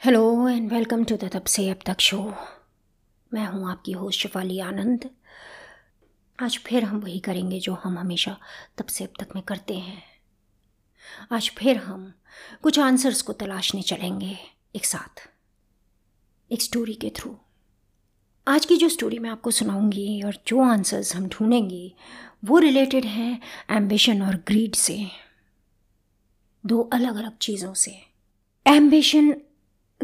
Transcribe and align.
Hello 0.00 0.48
and 0.48 0.70
welcome 0.72 1.02
to 1.04 1.16
the 1.16 1.28
तब 1.32 1.44
से 1.44 1.68
अब 1.70 1.80
तक 1.86 2.00
शो 2.00 2.18
मैं 3.32 3.44
हूँ 3.46 3.70
आपकी 3.70 3.92
होस्ट 3.92 4.20
शिफाली 4.20 4.58
आनंद। 4.60 5.04
आज 6.38 6.56
फिर 6.58 6.84
हम 6.84 7.00
वही 7.00 7.18
करेंगे 7.18 7.58
जो 7.60 7.74
हम 7.74 7.98
हमेशा 7.98 8.36
तब 8.78 8.86
से 8.86 9.04
अब 9.04 9.10
तक 9.20 9.34
में 9.34 9.42
करते 9.44 9.74
हैं। 9.78 10.02
आज 11.32 11.50
फिर 11.58 11.76
हम 11.76 12.12
कुछ 12.62 12.78
आंसर्स 12.78 13.20
को 13.22 13.32
तलाशने 13.32 13.82
चलेंगे 13.82 14.38
एक 14.76 14.84
साथ, 14.84 15.28
एक 16.50 16.62
स्टोरी 16.62 16.94
के 16.94 17.12
थ्रू 17.16 17.36
आज 18.46 18.66
की 18.66 18.76
जो 18.76 18.88
स्टोरी 18.88 19.18
मैं 19.18 19.30
आपको 19.30 19.50
सुनाऊँगी 19.50 20.22
और 20.22 20.38
जो 20.46 20.62
आंसर्स 20.62 21.14
हम 21.16 21.28
ढूंढेंगे, 21.28 21.92
वो 22.44 22.58
रिलेटेड 22.58 23.04
हैं 23.04 23.40
एम्बिशन 23.70 24.22
और 24.22 24.42
ग्रीड 24.46 24.74
से। 24.74 25.06
दो 26.64 26.80
अलग 26.92 27.16
अलग 27.16 27.38
चीज़ों 27.38 27.74
से। 27.74 27.96
एम्बिशन 28.66 29.34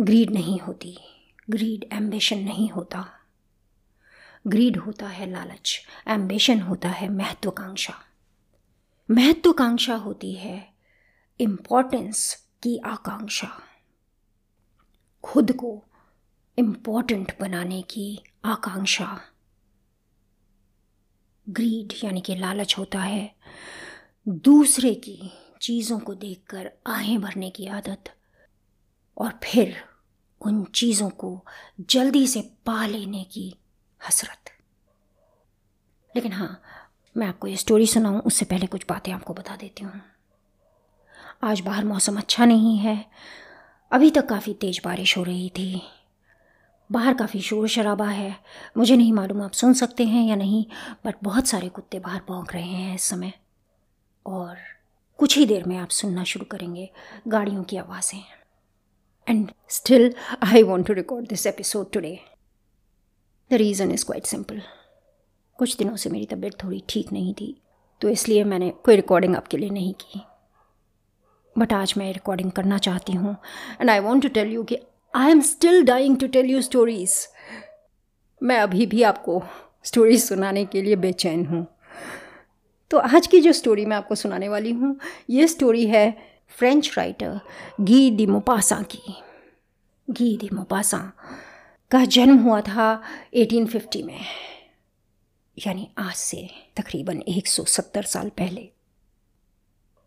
ग्रीड 0.00 0.30
नहीं 0.30 0.60
होती। 0.60 0.98
ग्रीड 1.50 1.92
एम्बिशन 1.92 2.38
नहीं 2.38 2.70
होता। 2.70 3.08
ग्रीड 4.46 4.76
होता 4.76 5.08
है 5.08 5.30
लालच 5.30 5.86
एम्बिशन 6.08 6.60
होता 6.60 6.88
है 6.88 7.08
महत्वाकांक्षा। 7.08 7.94
महत्वाकांक्षा 9.10 9.94
होती 9.94 10.32
है 10.32 10.74
इम्पोर्टेंस 11.40 12.34
की 12.62 12.78
आकांक्षा। 12.78 13.62
खुद 15.22 15.52
को 15.52 15.84
इम्पोर्टेंट 16.58 17.40
बनाने 17.40 17.82
की 17.82 18.22
आकांक्षा। 18.44 19.20
ग्रीड 21.48 22.04
यानी 22.04 22.20
कि 22.20 22.34
लालच 22.36 22.78
होता 22.78 23.00
है 23.00 23.34
दूसरे 24.28 24.94
की 24.94 25.30
चीज़ों 25.62 26.00
को 26.00 26.14
देखकर 26.14 26.72
आहें 26.86 27.20
भरने 27.20 27.50
की 27.50 27.66
आदत। 27.66 28.12
और 29.18 29.40
फिर 29.44 29.76
उन 30.40 30.64
चीज़ों 30.64 31.10
को 31.10 31.44
जल्दी 31.80 32.26
से 32.26 32.40
पा 32.40 32.86
लेने 32.86 33.24
की 33.24 33.56
हसरत। 34.08 34.50
लेकिन 36.16 36.32
हाँ 36.32 36.62
मैं 37.16 37.26
आपको 37.26 37.46
ये 37.46 37.56
स्टोरी 37.56 37.86
सुनाऊँ, 37.86 38.20
उससे 38.20 38.44
पहले 38.44 38.66
कुछ 38.66 38.84
बातें 38.88 39.12
आपको 39.12 39.34
बता 39.34 39.56
देती 39.56 39.84
हूँ। 39.84 40.00
आज 41.42 41.60
बाहर 41.60 41.84
मौसम 41.84 42.18
अच्छा 42.18 42.44
नहीं 42.44 42.78
है। 42.78 43.04
अभी 43.92 44.10
तक 44.10 44.28
काफ़ी 44.28 44.54
तेज़ 44.54 44.80
बारिश 44.84 45.18
हो 45.18 45.22
रही 45.22 45.50
थी। 45.50 45.82
बाहर 46.92 47.14
काफ़ी 47.14 47.40
शोर 47.40 47.68
शराबा 47.68 48.08
है। 48.08 48.36
मुझे 48.76 48.96
नहीं 48.96 49.12
मालूम 49.12 49.42
आप 49.42 49.52
सुन 49.52 49.74
सकते 49.74 50.04
हैं 50.04 50.28
या 50.28 50.36
नहीं 50.36 50.64
बट 51.06 51.14
बहुत 51.22 51.46
सारे 51.46 51.68
कुत्ते 51.68 51.98
बाहर 51.98 52.20
भौंक 52.28 52.52
रहे 52.52 52.68
हैं 52.68 52.94
इस 52.94 53.02
समय। 53.02 53.32
और 54.26 54.56
कुछ 55.18 55.38
ही 55.38 55.46
देर 55.46 55.64
में 55.64 55.76
आप 55.78 55.88
सुनना 55.88 56.24
शुरू 56.24 56.44
करेंगे 56.44 56.90
गाड़ियों 57.28 57.64
की 57.64 57.76
आवाज़ें। 57.76 58.35
And 59.28 59.50
still 59.68 60.14
I 60.42 60.62
want 60.62 60.86
to 60.86 60.92
record 60.92 61.28
this 61.28 61.46
episode 61.46 61.90
today 61.92 62.18
the 63.50 63.54
reason 63.54 63.90
is 63.90 64.04
quite 64.04 64.24
simple 64.24 64.62
कुछ 65.58 65.76
दिनों 65.76 65.96
से 65.96 66.10
मेरी 66.10 66.26
तबीयत 66.26 66.54
थोड़ी 66.64 66.82
ठीक 66.88 67.12
नहीं 67.12 67.34
थी 67.34 67.62
तो 68.00 68.08
इसलिए 68.08 68.44
मैंने 68.44 68.70
कोई 68.70 68.96
रिकॉर्डिंग 68.96 69.36
आपके 69.36 69.56
लिए 69.56 69.70
नहीं 69.70 69.92
की। 69.92 70.20
बट 71.58 71.72
आज 71.72 71.94
मैं 71.96 72.12
रिकॉर्डिंग 72.12 72.52
करना 72.52 72.78
चाहती 72.78 73.12
हूँ 73.12 73.36
and 73.80 73.90
I 73.90 73.98
want 73.98 74.22
to 74.22 74.28
tell 74.28 74.52
you 74.52 74.64
कि 74.64 74.78
I 75.14 75.30
am 75.30 75.40
still 75.40 75.84
dying 75.84 76.18
to 76.18 76.26
tell 76.26 76.46
you 76.46 76.62
stories 76.62 77.26
मैं 78.42 78.58
अभी 78.58 78.86
भी 78.86 79.02
आपको 79.02 79.42
स्टोरीज 79.84 80.24
सुनाने 80.24 80.64
के 80.64 80.82
लिए 80.82 80.96
बेचैन 80.96 81.46
हूँ। 81.46 81.66
तो 82.90 82.98
आज 82.98 83.26
की 83.26 83.40
जो 83.40 83.52
स्टोरी 83.52 83.84
मैं 83.86 83.96
आपको 83.96 84.14
सुनाने 84.14 84.48
वाली 84.48 84.72
हूँ, 84.72 84.98
ये 85.30 85.46
स्टोरी 85.46 85.86
है 85.86 86.35
French 86.50 86.92
writer 86.98 87.40
Guy 87.80 88.10
de 88.10 88.26
Maupassant 88.26 88.80
की। 88.82 89.14
गी 90.08 90.36
डी 90.36 90.48
मोपासा 90.52 90.98
का 91.90 92.04
जन्म 92.04 92.38
हुआ 92.38 92.60
था 92.60 93.02
1850 93.34 94.02
में, 94.02 94.20
यानी 95.56 95.88
आज 95.98 96.14
से 96.14 96.48
तकरीबन 96.76 97.22
170 97.28 98.04
साल 98.04 98.28
पहले। 98.28 98.68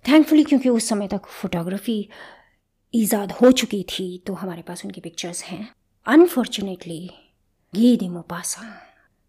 थैंकफुली 0.06 0.44
क्योंकि 0.44 0.70
उस 0.70 0.90
समय 0.90 1.08
तक 1.08 1.26
फोटोग्राफी 1.32 2.10
ईजाद 2.94 3.32
हो 3.32 3.52
चुकी 3.52 3.84
थी 3.90 4.24
तो 4.28 4.34
हमारे 4.34 4.62
पास 4.62 4.86
उनकी 4.86 5.02
पिक्चर्स 5.02 5.44
हैं। 5.44 5.68
अनफॉर्चुनेटली 6.06 7.10
गी 7.74 7.96
दी 7.98 8.10
मोपासा 8.10 8.76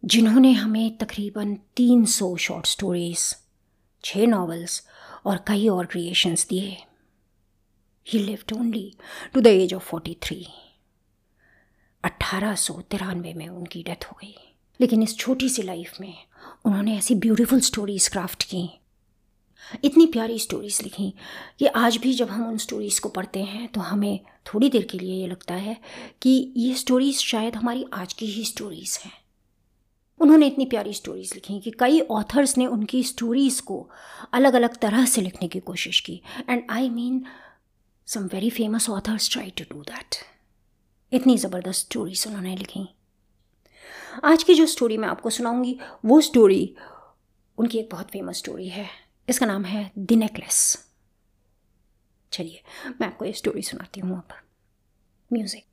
जिन्होंने 0.02 0.52
हमें 0.52 0.96
तकरीबन 0.96 1.56
300 1.76 2.36
शॉर्ट 2.38 2.66
स्टोरीज 2.66 3.34
छः 4.04 4.26
नॉवेल्स 4.26 4.82
और 5.26 5.44
कई 5.46 5.68
और 5.68 5.86
क्रिएशंस 5.86 6.46
दिए 6.48 6.76
he 8.10 8.18
lived 8.18 8.52
only 8.52 8.94
to 9.34 9.40
the 9.40 9.46
age 9.46 9.74
of 9.74 9.94
43 9.94 10.44
अट्ठारह 12.04 12.54
सौ 12.54 12.74
तिरानवे 12.80 13.34
में 13.34 13.48
उनकी 13.48 13.82
डेथ 13.82 14.04
हो 14.04 14.16
गई। 14.22 14.34
लेकिन 14.80 15.02
इस 15.02 15.16
छोटी 15.16 15.48
सी 15.48 15.62
लाइफ 15.62 16.00
में 16.00 16.14
उन्होंने 16.64 16.96
ऐसी 16.96 17.14
ब्यूटीफुल 17.14 17.60
स्टोरीज 17.60 18.08
क्राफ्ट 18.08 18.42
की। 18.42 18.68
इतनी 19.84 20.06
प्यारी 20.06 20.38
स्टोरीज़ 20.38 20.82
लिखी 20.82 21.14
कि 21.58 21.66
आज 21.66 21.96
भी 21.96 22.12
जब 22.14 22.28
हम 22.28 22.48
उन 22.48 22.56
स्टोरीज़ 22.58 23.00
को 23.00 23.08
पढ़ते 23.08 23.42
हैं 23.42 23.68
तो 23.68 23.80
हमें 23.80 24.20
थोड़ी 24.46 24.70
देर 24.70 24.82
के 24.82 24.98
लिए 24.98 25.20
ये 25.20 25.26
लगता 25.26 25.54
है 25.54 25.76
कि 26.22 26.52
ये 26.56 26.74
स्टोरीज़ 26.74 27.18
शायद 27.18 27.56
हमारी 27.56 27.84
आज 27.92 28.12
की 28.12 28.26
ही 28.26 28.44
स्टोरीज़ 28.44 28.98
हैं। 29.04 29.12
उन्होंने 30.20 30.46
इतनी 30.46 30.64
प्यारी 30.64 30.92
स्टोरीज़ 30.92 31.34
लिखी 31.34 31.60
कि 31.60 31.70
कई 31.70 32.00
ऑथर्स 32.00 32.58
ने 32.58 32.66
उनकी 32.66 33.02
स्टोरीज़ 33.02 33.62
को 33.62 33.90
अलग 34.32 34.54
अलग 34.54 34.76
तरह 34.78 35.04
से 35.04 35.20
लिखने 35.20 35.48
की 35.48 35.60
कोशिश 35.60 36.00
की। 36.00 36.22
And 36.48 36.62
I 36.70 36.88
mean 36.90 37.24
some 38.10 38.24
very 38.26 38.48
famous 38.50 38.88
authors 38.90 39.30
try 39.32 39.50
to 39.50 39.64
do 39.70 39.82
that 39.82 40.14
इतनी 41.12 41.36
ज़बरदस्त 41.38 41.86
स्टोरीज 41.86 42.24
उन्होंने 42.26 42.54
लिखी। 42.56 42.80
आज 44.24 44.42
की 44.42 44.54
जो 44.54 44.66
स्टोरी 44.66 44.96
मैं 44.96 45.08
आपको 45.08 45.30
सुनाऊँगी, 45.30 45.78
वो 46.04 46.20
स्टोरी 46.20 46.74
उनकी 47.58 47.78
एक 47.78 47.88
बहुत 47.92 48.10
फ़ेमस 48.10 48.38
स्टोरी 48.38 48.68
है। 48.68 48.88
इसका 49.28 49.46
नाम 49.46 49.64
है 49.64 49.90
द 49.98 50.12
नेकलेस 50.12 50.88
चलिए, 52.32 52.62
मैं 53.00 53.06
आपको 53.08 53.24
ये 53.24 53.32
स्टोरी 53.32 53.62
सुनाती 53.62 54.00
हूँ 54.00 54.16
अब। 54.18 54.36
म्यूज़िक 55.30 55.64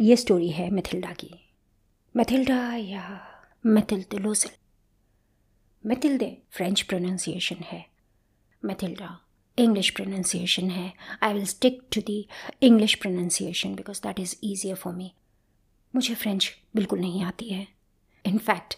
ये 0.00 0.16
स्टोरी 0.16 0.50
है 0.50 0.70
मिथिल्डा 0.70 1.12
की। 1.14 1.30
मैथिल्डा 2.14 2.60
या 2.74 3.20
मैथिल्डे 5.84 6.36
फ्रेंच 6.52 6.82
प्रोनाउंसिएशन 6.82 7.64
है। 7.64 7.84
मैथिल्डा। 8.62 9.18
इंग्लिश 9.58 9.90
प्रोनाउंसिएशन 9.90 10.70
है 10.70 10.92
I 11.22 11.32
will 11.32 11.44
stick 11.46 11.80
to 11.94 12.00
the 12.00 12.26
English 12.62 12.94
pronunciation 12.94 13.74
because 13.74 14.00
that 14.02 14.20
is 14.20 14.34
easier 14.44 14.76
for 14.76 14.94
me 14.94 15.12
मुझे 15.94 16.14
फ्रेंच 16.14 16.50
बिल्कुल 16.76 17.00
नहीं 17.00 17.22
आती 17.24 17.48
है। 17.48 17.66
इनफैक्ट 18.24 18.76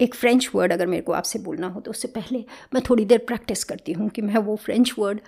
एक 0.00 0.14
फ़्रेंच 0.14 0.48
वर्ड 0.54 0.72
अगर 0.72 0.86
मेरे 0.86 1.02
को 1.02 1.12
आपसे 1.12 1.38
बोलना 1.38 1.66
हो 1.66 1.80
तो 1.80 1.90
उससे 1.90 2.08
पहले 2.08 2.44
मैं 2.74 2.82
थोड़ी 2.90 3.04
देर 3.04 3.18
प्रैक्टिस 3.18 3.64
करती 3.64 3.92
हूँ 3.92 4.08
कि 4.08 4.22
मैं 4.22 4.38
वो 4.38 4.56
फ्रेंच 4.56 4.94
वर्ड 4.98 5.20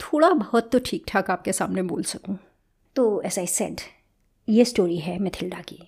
थोड़ा 0.00 0.30
बहुत 0.30 0.70
तो 0.72 0.78
ठीक 0.78 1.04
ठाक 1.08 1.30
आपके 1.30 1.52
सामने 1.52 1.82
बोल 1.82 2.02
सकूँ। 2.02 2.36
तो 2.96 3.20
एस 3.22 3.38
आई 3.38 3.46
सेड 3.46 3.80
ये 4.48 4.64
स्टोरी 4.64 4.98
है 4.98 5.18
मैथिल्डा 5.18 5.60
की। 5.60 5.78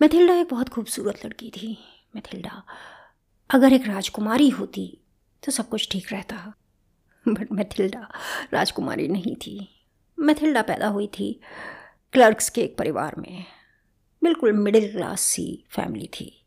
मैथिल्डा 0.00 0.34
एक 0.34 0.48
बहुत 0.50 0.68
खूबसूरत 0.68 1.24
लड़की 1.26 1.50
थी। 1.50 1.76
मैथिल्डा 2.16 2.62
अगर 3.50 3.72
एक 3.72 3.86
राजकुमारी 3.86 4.48
होती 4.50 4.86
तो 5.44 5.52
सब 5.52 5.68
कुछ 5.68 5.88
ठीक 5.90 6.12
रहता। 6.12 6.54
बट 7.28 7.52
मैथिल्डा 7.52 8.10
राजकुमारी 8.52 9.08
नहीं 9.08 9.36
थी। 9.36 9.86
मैथिल्डा 10.18 10.62
पैदा 10.62 10.88
हुई 10.88 11.06
थी 11.06 11.40
क्लर्क्स 12.12 12.50
के 12.50 12.60
एक 12.60 12.78
परिवार 12.78 13.16
में। 13.18 13.44
बिल्कुल 14.22 14.52
मिडिल 14.52 14.92
क्लास 14.92 15.20
सी 15.20 15.64
फैमिली 15.70 16.06
थी। 16.06 16.44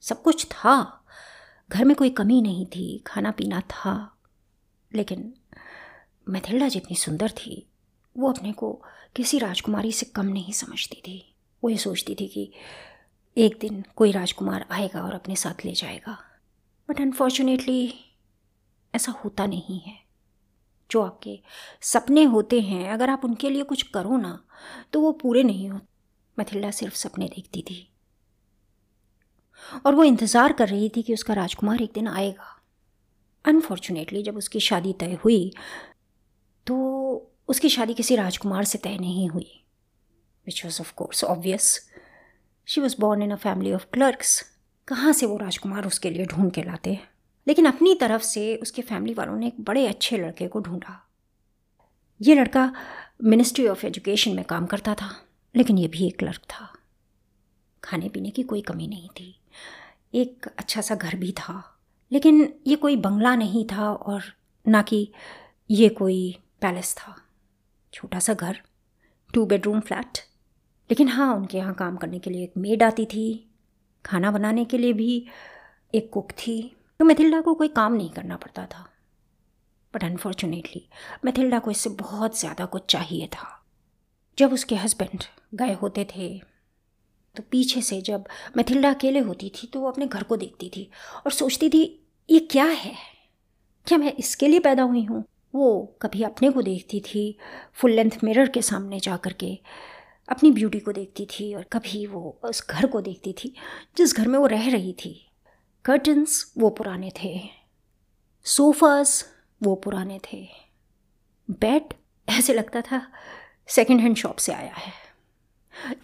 सब 0.00 0.22
कुछ 0.22 0.46
था। 0.46 1.06
घर 1.68 1.84
में 1.84 1.96
कोई 1.96 2.10
कमी 2.10 2.42
नहीं 2.42 2.66
थी। 2.66 3.04
खाना 3.06 3.30
पीना 3.30 3.60
था। 3.60 4.16
लेकिन 4.94 5.34
मैथिल्डा 6.28 6.68
जितनी 6.68 6.96
सुंदर 6.96 7.30
थी, 7.30 7.70
वो 8.18 8.32
अपने 8.32 8.52
को 8.52 8.82
किसी 9.16 9.38
राजकुमारी 9.38 9.92
से 9.92 10.06
कम 10.06 10.26
नहीं 10.26 10.52
समझती 10.52 10.96
थी। 10.96 11.34
वो 11.64 11.70
ये 11.70 11.76
सोचती 11.76 12.14
थी 12.14 12.28
कि 12.28 12.52
एक 13.38 13.58
दिन 13.60 13.84
कोई 13.96 14.12
राजकुमार 14.12 14.66
आएगा 14.70 15.02
और 15.02 15.14
अपने 15.14 15.36
साथ 15.36 15.64
ले 15.64 15.72
जाएगा। 15.72 16.33
बट 16.88 17.00
अनफॉर्चुनेटली 17.00 17.94
ऐसा 18.94 19.12
होता 19.14 19.46
नहीं 19.46 19.80
है। 19.80 19.98
जो 20.90 21.02
आपके 21.02 21.38
सपने 21.82 22.22
होते 22.24 22.60
हैं, 22.60 22.88
अगर 22.90 23.10
आप 23.10 23.24
उनके 23.24 23.50
लिए 23.50 23.62
कुछ 23.62 23.82
करो 23.84 24.16
ना 24.16 24.38
तो 24.92 25.00
वो 25.00 25.12
पूरे 25.12 25.42
नहीं 25.42 25.68
होते। 25.70 25.86
मैथिल्डा 26.38 26.70
सिर्फ़ 26.70 26.94
सपने 26.94 27.28
देखती 27.28 27.62
थी। 27.62 27.90
और 29.86 29.94
वो 29.94 30.04
इंतज़ार 30.04 30.52
कर 30.52 30.68
रही 30.68 30.88
थी 30.88 31.02
कि 31.02 31.14
उसका 31.14 31.34
राजकुमार 31.34 31.82
एक 31.82 31.92
दिन 31.94 32.08
आएगा। 32.08 32.50
अनफॉर्चुनेटली 33.44 34.22
जब 34.22 34.36
उसकी 34.36 34.60
शादी 34.60 34.92
तय 34.92 35.18
हुई 35.24 35.52
तो 36.66 36.76
उसकी 37.48 37.68
शादी 37.68 37.94
किसी 37.94 38.16
राजकुमार 38.16 38.64
से 38.64 38.78
तय 38.78 38.96
नहीं 38.98 39.28
हुई। 39.28 39.50
Which 40.46 40.64
was 40.64 40.80
of 40.80 40.92
course 40.94 41.24
obvious 41.24 41.78
she 42.68 42.80
was 42.80 42.96
born 43.00 43.22
in 43.22 43.30
a 43.30 43.36
family 43.36 43.72
of 43.72 43.86
clerks 43.92 44.42
कहाँ 44.88 45.12
से 45.12 45.26
वो 45.26 45.36
राजकुमार 45.36 45.86
उसके 45.86 46.10
लिए 46.10 46.26
ढूंढ 46.26 46.52
के 46.52 46.62
लाते 46.62 46.98
लेकिन 47.46 47.66
अपनी 47.66 47.94
तरफ़ 47.94 48.22
से 48.22 48.56
उसके 48.56 48.82
फैमिली 48.82 49.14
वालों 49.14 49.36
ने 49.36 49.46
एक 49.46 49.60
बड़े 49.60 49.86
अच्छे 49.86 50.16
लड़के 50.16 50.48
को 50.48 50.60
ढूंढा। 50.60 51.00
ये 52.20 52.34
लड़का 52.34 52.72
मिनिस्ट्री 53.24 53.66
ऑफ़ 53.66 53.86
एजुकेशन 53.86 54.34
में 54.34 54.44
काम 54.44 54.66
करता 54.66 54.94
था, 54.94 55.10
लेकिन 55.56 55.78
ये 55.78 55.88
भी 55.88 56.06
एक 56.06 56.18
क्लर्क 56.18 56.40
था। 56.50 56.68
खाने 57.84 58.08
पीने 58.08 58.30
की 58.30 58.42
कोई 58.42 58.60
कमी 58.60 58.86
नहीं 58.86 59.08
थी। 59.08 59.40
एक 60.14 60.46
अच्छा 60.58 60.80
सा 60.80 60.94
घर 60.94 61.16
भी 61.16 61.32
था, 61.32 61.78
लेकिन 62.12 62.54
ये 62.66 62.76
कोई 62.76 62.96
बंगला 62.96 63.34
नहीं 63.36 63.64
था 63.64 63.92
और 63.92 64.22
ना 64.68 64.82
कि 64.82 65.12
ये 65.70 65.88
कोई 65.88 66.38
पैलेस 66.60 66.94
था। 66.94 67.16
छोटा 67.92 68.18
सा 68.18 68.34
घर 68.34 68.60
टू 69.34 69.46
बेडरूम 69.46 69.80
फ्लैट 69.80 70.18
लेकिन 70.90 71.08
हाँ 71.08 71.34
उनके 71.36 71.58
यहाँ 71.58 71.74
काम 71.74 71.96
करने 71.96 72.18
के 72.18 72.30
लिए 72.30 72.44
एक 72.44 72.52
मेड 72.56 72.82
आती 72.82 73.04
थी। 73.04 73.50
खाना 74.04 74.30
बनाने 74.30 74.64
के 74.64 74.78
लिए 74.78 74.92
भी 74.92 75.26
एक 75.94 76.10
कुक 76.12 76.32
थी। 76.38 76.60
तो 77.00 77.04
मैथिल्डा 77.04 77.40
को 77.40 77.54
कोई 77.54 77.68
काम 77.70 77.92
नहीं 77.92 78.10
करना 78.10 78.36
पड़ता 78.36 78.66
था। 78.66 78.86
बट 79.94 80.04
अनफॉर्चुनेटली 80.04 80.82
मैथिल्डा 81.24 81.58
को 81.58 81.70
इससे 81.70 81.90
बहुत 81.92 82.38
ज़्यादा 82.40 82.64
कुछ 82.66 82.86
चाहिए 82.88 83.26
था। 83.28 83.48
जब 84.38 84.52
उसके 84.52 84.74
हस्बैंड 84.76 85.24
गए 85.54 85.74
होते 85.74 86.06
थे 86.06 86.28
तो 87.36 87.42
पीछे 87.50 87.80
से 87.82 88.00
जब 88.02 88.24
मैथिल्डा 88.56 88.90
अकेले 88.90 89.20
होती 89.20 89.50
थी 89.54 89.66
तो 89.66 89.80
वो 89.80 89.88
अपने 89.88 90.06
घर 90.06 90.22
को 90.22 90.36
देखती 90.36 90.68
थी 90.68 90.88
और 91.16 91.32
सोचती 91.32 91.68
थी, 91.68 91.82
ये 92.28 92.38
क्या 92.42 92.64
है? 92.64 92.94
क्या 93.86 93.98
मैं 93.98 94.12
इसके 94.14 94.48
लिए 94.48 94.60
पैदा 94.60 94.82
हुई 94.82 95.04
हूँ? 95.04 95.24
वो 95.54 95.96
कभी 96.02 96.22
अपने 96.22 96.50
को 96.50 96.62
देखती 96.62 97.00
थी 97.02 97.36
फुल 97.72 97.90
लेंथ 97.90 98.10
मिरर 98.24 98.48
के 98.48 98.62
सामने 98.62 99.00
जा 99.00 99.16
कर 99.16 99.32
के। 99.32 99.58
अपनी 100.28 100.50
ब्यूटी 100.50 100.80
को 100.80 100.92
देखती 100.92 101.26
थी 101.26 101.54
और 101.54 101.62
कभी 101.62 102.06
वो 102.06 102.40
उस 102.42 102.66
घर 102.70 102.86
को 102.86 103.00
देखती 103.00 103.32
थी, 103.32 103.54
जिस 103.96 104.16
घर 104.16 104.28
में 104.28 104.38
वो 104.38 104.46
रह 104.46 104.70
रही 104.70 104.92
थी। 104.92 105.30
कर्टन्स 105.84 106.52
वो 106.58 106.70
पुराने 106.70 107.12
थे। 107.22 107.48
सोफ़ास 108.44 109.34
वो 109.62 109.74
पुराने 109.74 110.20
थे। 110.32 110.48
बेड 111.50 111.94
ऐसे 112.28 112.54
लगता 112.54 112.80
था 112.80 113.12
सेकेंड 113.68 114.00
हैंड 114.00 114.16
शॉप 114.16 114.36
से 114.36 114.52
आया 114.52 114.74
है। 114.74 114.92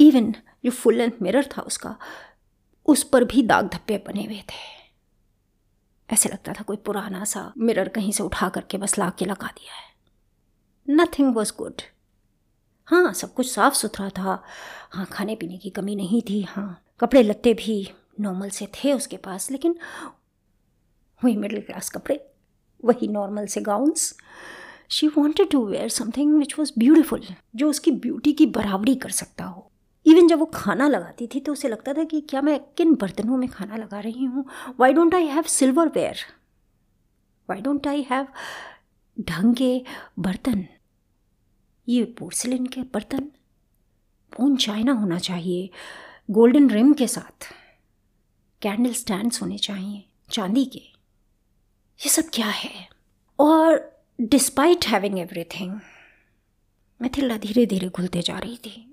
इवन 0.00 0.32
जो 0.64 0.70
फुल 0.70 0.94
लेंथ 0.94 1.12
मिरर 1.22 1.46
था 1.46 1.62
उसका, 1.62 1.98
उस 2.86 3.02
पर 3.02 3.24
भी 3.24 3.42
दाग 3.42 3.68
धब्बे 3.68 3.98
बने 3.98 4.24
हुए 4.24 4.40
थे। 4.40 4.80
ऐसे 6.10 6.28
लगता 6.28 6.52
था 6.52 6.62
कोई 6.62 6.76
पुराना 6.76 7.24
सा 7.24 7.52
मिरर 7.58 7.88
कहीं 7.88 8.12
से 8.12 8.22
उठा 8.22 8.48
करके 8.48 8.78
बस 8.78 8.98
ला 8.98 9.10
के 9.10 9.24
लगा 9.24 9.46
दिया 9.46 9.74
है। 9.74 9.90
नथिंग 10.90 11.34
वॉज़ 11.34 11.52
गुड 11.58 11.82
हाँ 12.90 13.12
सब 13.12 13.32
कुछ 13.34 13.50
साफ़ 13.50 13.74
सुथरा 13.74 14.08
था। 14.08 14.42
हाँ 14.92 15.06
खाने 15.12 15.34
पीने 15.34 15.58
की 15.58 15.70
कमी 15.70 15.94
नहीं 15.96 16.20
थी 16.28 16.40
हाँ। 16.42 16.82
कपड़े 17.00 17.22
लत्ते 17.22 17.52
भी 17.54 17.86
नॉर्मल 18.20 18.48
से 18.50 18.66
थे 18.74 18.92
उसके 18.92 19.16
पास, 19.16 19.50
लेकिन 19.50 19.74
वही 21.22 21.36
मिडिल 21.36 21.60
क्लास 21.60 21.90
कपड़े, 21.90 22.18
वही 22.84 23.08
नॉर्मल 23.08 23.46
से 23.46 23.60
gowns 23.60 24.14
she 24.90 25.08
wanted 25.08 25.50
to 25.50 25.64
wear 25.66 25.88
something 25.88 26.38
which 26.38 26.58
was 26.58 26.72
beautiful 26.78 27.22
जो 27.56 27.68
उसकी 27.70 27.90
ब्यूटी 27.92 28.32
की 28.32 28.46
बराबरी 28.48 28.94
कर 28.94 29.10
सकता 29.10 29.44
हो। 29.44 29.66
इवन 30.06 30.28
जब 30.28 30.38
वो 30.38 30.46
खाना 30.54 30.88
लगाती 30.88 31.26
थी 31.26 31.40
तो 31.40 31.52
उसे 31.52 31.68
लगता 31.68 31.92
था 31.94 32.04
कि 32.04 32.20
क्या 32.20 32.42
मैं 32.42 32.58
किन 32.76 32.94
बर्तनों 32.94 33.36
में 33.36 33.48
खाना 33.48 33.76
लगा 33.76 34.00
रही 34.00 34.24
हूँ? 34.24 34.44
Why 34.80 34.92
don't 34.92 35.14
I 35.14 35.26
have 35.26 35.42
silverware 35.88 36.24
why 37.48 37.60
don't 37.60 37.86
I 37.86 38.06
have 38.10 38.26
ढंग 39.16 39.54
के 39.54 39.82
बर्तन? 40.18 40.66
ये 41.90 42.04
पोर्सिलिन 42.18 42.66
के 42.66 42.80
बर्तन? 42.94 43.30
फ़ोन 44.32 44.56
चाइना 44.56 44.92
होना 44.92 45.18
चाहिए 45.18 45.70
गोल्डन 46.30 46.70
रिम 46.70 46.92
के 46.92 47.06
साथ। 47.06 47.46
कैंडल 48.62 48.92
स्टैंड्स 48.92 49.42
होने 49.42 49.58
चाहिए, 49.58 50.04
चांदी 50.30 50.64
के। 50.64 50.78
ये 50.78 52.08
सब 52.08 52.30
क्या 52.34 52.46
है? 52.46 52.88
और 53.38 54.02
डिस्पाइट 54.18 54.86
हैविंग 54.86 55.18
एवरीथिंग 55.18 55.78
मिथिला 57.00 57.36
धीरे 57.36 57.66
धीरे 57.66 57.88
घुलते 57.88 58.22
जा 58.22 58.38
रही 58.38 58.56
थी। 58.56 58.86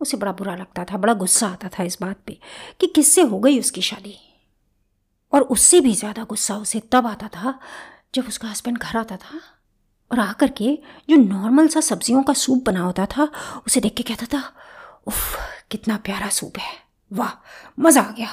उसे 0.00 0.16
बड़ा 0.16 0.32
बुरा 0.32 0.54
लगता 0.56 0.84
था, 0.84 0.96
बड़ा 0.96 1.14
गुस्सा 1.14 1.48
आता 1.48 1.68
था 1.68 1.84
इस 1.84 1.98
बात 2.00 2.20
पे 2.26 2.38
कि 2.80 2.86
किससे 2.86 3.22
हो 3.22 3.38
गई 3.38 3.58
उसकी 3.60 3.82
शादी। 3.82 4.16
और 5.32 5.42
उससे 5.42 5.80
भी 5.80 5.94
ज़्यादा 5.94 6.24
गुस्सा 6.24 6.56
उसे 6.56 6.80
तब 6.92 7.06
आता 7.06 7.28
था 7.28 7.58
जब 8.14 8.28
उसका 8.28 8.48
हस्बैंड 8.48 8.78
घर 8.78 8.96
आता 8.96 9.16
था। 9.16 9.40
और 10.12 10.20
आकर 10.20 10.50
के 10.50 10.78
जो 11.10 11.16
नॉर्मल 11.16 11.68
सा 11.68 11.80
सब्जियों 11.80 12.22
का 12.22 12.32
सूप 12.32 12.64
बना 12.66 12.80
होता 12.80 13.06
था, 13.06 13.30
उसे 13.66 13.80
देख 13.80 13.94
के 13.94 14.02
कहता 14.02 14.26
था, 14.26 14.52
उफ, 15.06 15.36
कितना 15.70 15.96
प्यारा 15.96 16.28
सूप 16.28 16.58
है। 16.58 16.72
वाह, 17.12 17.32
मज़ा 17.80 18.02
आ 18.02 18.10
गया। 18.10 18.28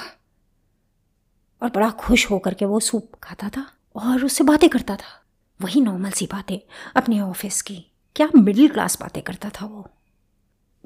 और 1.62 1.70
बड़ा 1.70 1.90
खुश 1.90 2.30
होकर 2.30 2.54
के 2.54 2.64
वो 2.64 2.80
सूप 2.80 3.12
खाता 3.22 3.48
था 3.48 3.66
और 3.96 4.24
उससे 4.24 4.44
बातें 4.44 4.68
करता 4.70 4.96
था। 4.96 5.18
वही 5.60 5.80
नॉर्मल 5.80 6.10
सी 6.10 6.26
बातें 6.26 6.58
अपने 6.96 7.20
ऑफ़िस 7.20 7.62
की, 7.62 7.86
क्या 8.16 8.28
मिडिल 8.36 8.68
क्लास 8.68 8.98
बातें 9.00 9.22
करता 9.22 9.50
था 9.50 9.66
वो। 9.66 9.88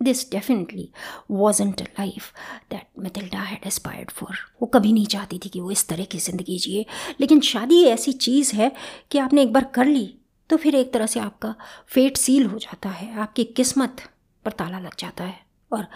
This 0.02 0.30
definitely 0.30 0.88
wasn't 1.30 1.80
life 1.80 2.32
that 2.70 2.86
Mathilda 2.98 3.38
had 3.38 3.66
aspired 3.66 4.10
for 4.10 4.36
वो 4.62 4.66
कभी 4.66 4.92
नहीं 4.92 5.06
चाहती 5.06 5.38
थी 5.38 5.48
कि 5.48 5.60
वो 5.60 5.70
इस 5.70 5.88
तरह 5.88 6.04
की 6.04 6.18
ज़िंदगी 6.18 6.58
जिए। 6.58 6.84
लेकिन 7.20 7.40
शादी 7.40 7.82
ऐसी 7.84 8.12
चीज़ 8.12 8.54
है 8.56 8.72
कि 9.10 9.18
आपने 9.18 9.42
एक 9.42 9.52
बार 9.52 9.64
कर 9.64 9.84
ली 9.84 10.14
तो 10.50 10.56
फिर 10.56 10.74
एक 10.74 10.92
तरह 10.92 11.06
से 11.06 11.20
आपका 11.20 11.54
फेट 11.86 12.16
सील 12.16 12.46
हो 12.46 12.58
जाता 12.58 12.88
है, 12.88 13.12
आपकी 13.18 13.44
किस्मत 13.46 14.02
पर 14.44 14.52
ताला 14.52 14.78
लग 14.78 14.94
जाता 14.98 15.24
है। 15.24 15.44
और 15.70 15.86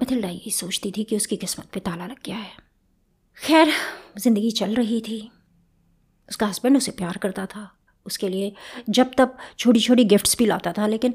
मिथिल्डा 0.00 0.28
यही 0.28 0.50
सोचती 0.50 0.92
थी 0.96 1.04
कि 1.04 1.16
उसकी 1.16 1.36
किस्मत 1.36 1.66
पे 1.72 1.80
ताला 1.80 2.06
लग 2.06 2.22
गया 2.24 2.36
है। 2.36 2.52
खैर, 3.38 3.72
ज़िंदगी 4.18 4.50
चल 4.50 4.74
रही 4.74 5.00
थी। 5.00 5.20
उसका 6.28 6.46
हस्बैंड 6.46 6.76
उसे 6.76 6.92
प्यार 6.92 7.16
करता 7.16 7.46
था। 7.46 7.70
उसके 8.06 8.28
लिए 8.28 8.52
जब 8.88 9.10
तब 9.18 9.36
छोटी 9.58 9.80
छोटी 9.80 10.04
गिफ्ट्स 10.04 10.36
भी 10.38 10.46
लाता 10.46 10.72
था, 10.72 10.86
लेकिन 10.86 11.14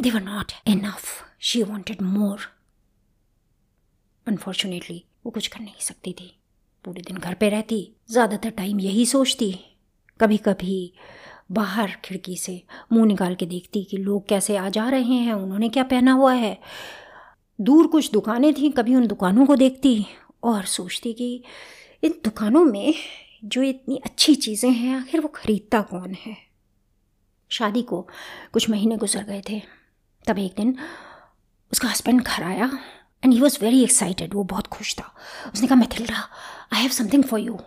they 0.00 0.10
were 0.10 0.20
not 0.20 0.52
enough 0.66 1.04
she 1.40 1.62
wanted 1.62 2.02
more 2.02 2.40
unfortunately 4.26 5.02
वो 5.24 5.30
कुछ 5.30 5.46
कर 5.46 5.60
नहीं 5.60 5.80
सकती 5.80 6.12
थी। 6.12 6.34
पूरे 6.84 7.02
दिन 7.02 7.16
घर 7.16 7.34
पे 7.34 7.48
रहती, 7.48 7.80
ज़्यादातर 8.10 8.50
टाइम 8.50 8.80
यही 8.80 9.06
सोचती। 9.06 9.52
कभी 10.20 10.36
कभी 10.38 10.92
बाहर 11.50 11.90
खिड़की 12.04 12.36
से 12.36 12.62
मुँह 12.92 13.06
निकाल 13.06 13.34
के 13.34 13.46
देखती 13.46 13.82
कि 13.84 13.96
लोग 13.96 14.28
कैसे 14.28 14.56
आ 14.56 14.68
जा 14.68 14.88
रहे 14.88 15.02
हैं, 15.02 15.32
उन्होंने 15.32 15.68
क्या 15.68 15.82
पहना 15.82 16.12
हुआ 16.12 16.32
है। 16.32 16.58
दूर 17.60 17.86
कुछ 17.86 18.10
दुकानें 18.12 18.52
थीं, 18.54 18.70
कभी 18.70 18.94
उन 18.94 19.06
दुकानों 19.06 19.46
को 19.46 19.56
देखती 19.56 20.06
और 20.42 20.64
सोचती 20.64 21.12
कि 21.12 21.42
इन 22.04 22.20
दुकानों 22.24 22.64
में 22.64 22.94
जो 23.44 23.62
इतनी 23.62 23.96
अच्छी 23.96 24.34
चीज़ें 24.34 24.70
हैं, 24.70 24.94
आखिर 24.96 25.20
वो 25.20 25.28
ख़रीदता 25.28 25.80
कौन 25.80 26.14
है? 26.26 26.36
शादी 27.50 27.82
को 27.82 28.00
कुछ 28.52 28.70
महीने 28.70 28.96
गुजर 28.96 29.22
गए 29.22 29.42
थे। 29.50 29.60
तब 30.26 30.38
एक 30.38 30.54
दिन 30.56 30.76
उसका 31.72 31.88
हस्बैंड 31.88 32.22
घर 32.22 32.42
आया 32.42 32.70
and 33.22 33.32
he 33.34 33.40
was 33.40 33.58
very 33.62 33.82
excited 33.82 34.34
वो 34.34 34.44
बहुत 34.44 34.66
खुश 34.66 34.94
था। 34.94 35.12
उसने 35.54 35.66
कहा, 35.66 35.76
Mathilda 35.76 36.28
I 36.72 36.80
have 36.80 36.90
something 36.90 37.24
for 37.24 37.40
you 37.40 37.58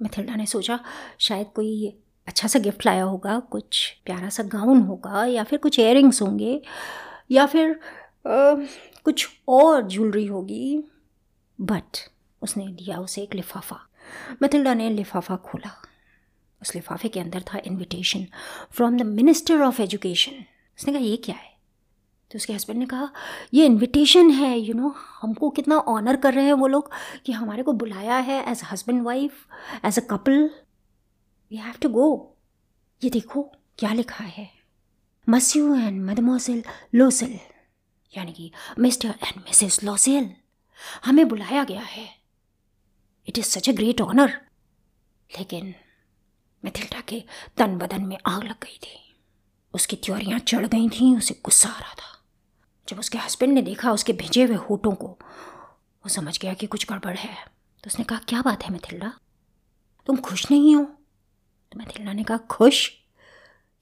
Mathilda 0.00 0.34
ने 0.34 0.46
सोचा, 0.46 0.78
शायद 1.18 1.46
कोई 1.54 2.01
अच्छा 2.26 2.48
सा 2.48 2.58
गिफ्ट 2.58 2.86
लाया 2.86 3.04
होगा 3.04 3.38
कुछ 3.38 3.96
प्यारा 4.04 4.28
सा 4.28 4.42
गाउन 4.42 4.80
होगा 4.80 5.24
या 5.24 5.44
फिर 5.44 5.58
कुछ 5.58 5.78
इयर 5.78 6.04
होंगे 6.04 6.62
या 7.30 7.46
फिर 7.46 7.70
आ, 8.26 8.54
कुछ 9.04 9.28
और 9.48 9.88
ज्वेलरी 9.88 10.26
होगी। 10.26 10.84
बट 11.60 12.10
उसने 12.42 12.66
दिया 12.66 12.98
उसे 12.98 13.22
एक 13.22 13.34
लिफाफा। 13.34 13.80
मथिल्डा 14.42 14.74
ने 14.74 14.90
लिफाफा 14.90 15.36
खोला। 15.36 15.82
उस 16.62 16.74
लिफाफे 16.74 17.08
के 17.08 17.20
अंदर 17.20 17.42
था 17.42 17.58
invitation 17.66 18.26
from 18.70 18.98
the 18.98 19.02
minister 19.02 19.60
of 19.60 19.82
education 19.82 20.32
उसने 20.78 20.92
कहा 20.92 21.02
ये 21.02 21.16
क्या 21.16 21.34
है? 21.34 21.52
तो 22.30 22.36
उसके 22.36 22.52
हस्बैंड 22.52 22.78
ने 22.78 22.86
कहा 22.86 23.10
ये 23.54 23.66
इनविटेशन 23.66 24.30
है 24.30 24.58
यू 24.58 24.66
you 24.66 24.76
नो 24.76 24.82
know, 24.82 25.00
हमको 25.20 25.50
कितना 25.50 25.76
ऑनर 25.76 26.16
कर 26.16 26.34
रहे 26.34 26.44
हैं 26.44 26.52
वो 26.52 26.66
लोग 26.66 26.90
कि 27.26 27.32
हमारे 27.32 27.62
को 27.62 27.72
बुलाया 27.72 28.16
है 28.16 28.50
as 28.52 28.60
husband 28.72 29.02
wife 29.02 29.32
as 29.84 29.98
a 29.98 30.02
couple 30.02 30.50
we 31.52 31.58
have 31.58 31.74
to 31.82 31.88
go 31.88 32.36
ये 33.04 33.10
देखो, 33.10 33.42
क्या 33.78 33.92
लिखा 33.92 34.24
है? 34.24 34.50
मस्यू 35.28 35.74
एंड 35.74 36.10
मदमोसिल 36.10 36.64
लोसिल 36.94 37.38
यानी 38.16 38.32
कि 38.32 38.52
मिस्टर 38.78 39.08
एंड 39.08 39.36
मिसेस 39.36 39.84
लोसिल 39.84 40.34
हमें 41.04 41.28
बुलाया 41.28 41.64
गया 41.64 41.80
है। 41.80 42.08
It 43.28 43.38
is 43.38 43.46
such 43.46 43.68
a 43.68 43.72
great 43.72 44.00
honour 44.00 44.40
लेकिन 45.38 45.74
मिथिल्डा 46.64 47.00
के 47.00 47.24
तन 47.56 47.76
बदन 47.78 48.02
में 48.02 48.18
आग 48.26 48.42
लग 48.42 48.64
गई 48.64 48.78
थी। 48.78 49.16
उसकी 49.74 49.96
त्योरियाँ 49.96 50.38
चढ़ 50.38 50.66
गई 50.66 50.88
थीं, 50.88 51.16
उसे 51.16 51.40
गुस्सा 51.44 51.68
आ 51.68 51.78
रहा 51.78 51.94
था। 51.94 52.24
जब 52.88 52.98
उसके 52.98 53.18
हस्बैंड 53.18 53.52
ने 53.52 53.62
देखा 53.62 53.92
उसके 53.92 54.12
भेजे 54.12 54.44
हुए 54.44 54.56
होठों 54.56 54.94
को, 54.94 55.06
वो 55.06 56.08
समझ 56.08 56.38
गया 56.38 56.54
कि 56.54 56.66
कुछ 56.66 56.88
गड़बड़ 56.90 57.16
है। 57.16 57.34
तो 57.84 57.86
उसने 57.86 58.04
कहा, 58.04 58.18
क्या 58.18 58.42
बात 58.42 58.62
है 58.62 58.72
मिथिल्डा 58.72 59.12
तुम 60.06 60.16
खुश 60.16 60.50
नहीं 60.50 60.76
हो? 60.76 61.01
तो 61.72 61.78
मिथिल्डा 61.78 62.12
ने 62.12 62.24
कहा 62.24 62.36
खुश? 62.36 62.92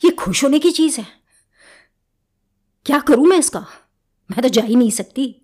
ये 0.04 0.10
खुश 0.10 0.44
होने 0.44 0.58
की 0.58 0.70
चीज़ 0.70 1.00
है। 1.00 1.06
क्या 2.86 3.00
करूँ 3.00 3.26
मैं 3.26 3.38
इसका? 3.38 3.60
मैं 4.30 4.42
तो 4.42 4.48
जा 4.48 4.62
ही 4.62 4.76
नहीं 4.76 4.90
सकती। 4.90 5.42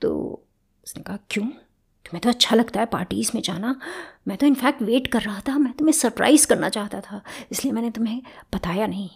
तो 0.00 0.42
उसने 0.84 1.02
कहा, 1.02 1.18
क्यों? 1.30 1.46
तुम्हें 1.46 2.20
तो 2.20 2.28
अच्छा 2.28 2.56
लगता 2.56 2.80
है 2.80 2.86
पार्टीज़ 2.86 3.30
में 3.34 3.42
जाना। 3.42 3.80
मैं 4.28 4.38
तो 4.38 4.46
इनफैक्ट 4.46 4.82
वेट 4.82 5.06
कर 5.06 5.22
रहा 5.22 5.40
था। 5.40 5.58
मैं 5.58 5.72
तुम्हें 5.72 5.92
सरप्राइज़ 5.92 6.46
करना 6.46 6.68
चाहता 6.68 7.00
था। 7.00 7.22
इसलिए 7.52 7.72
मैंने 7.72 7.90
तुम्हें 7.90 8.22
बताया 8.54 8.86
नहीं। 8.86 9.10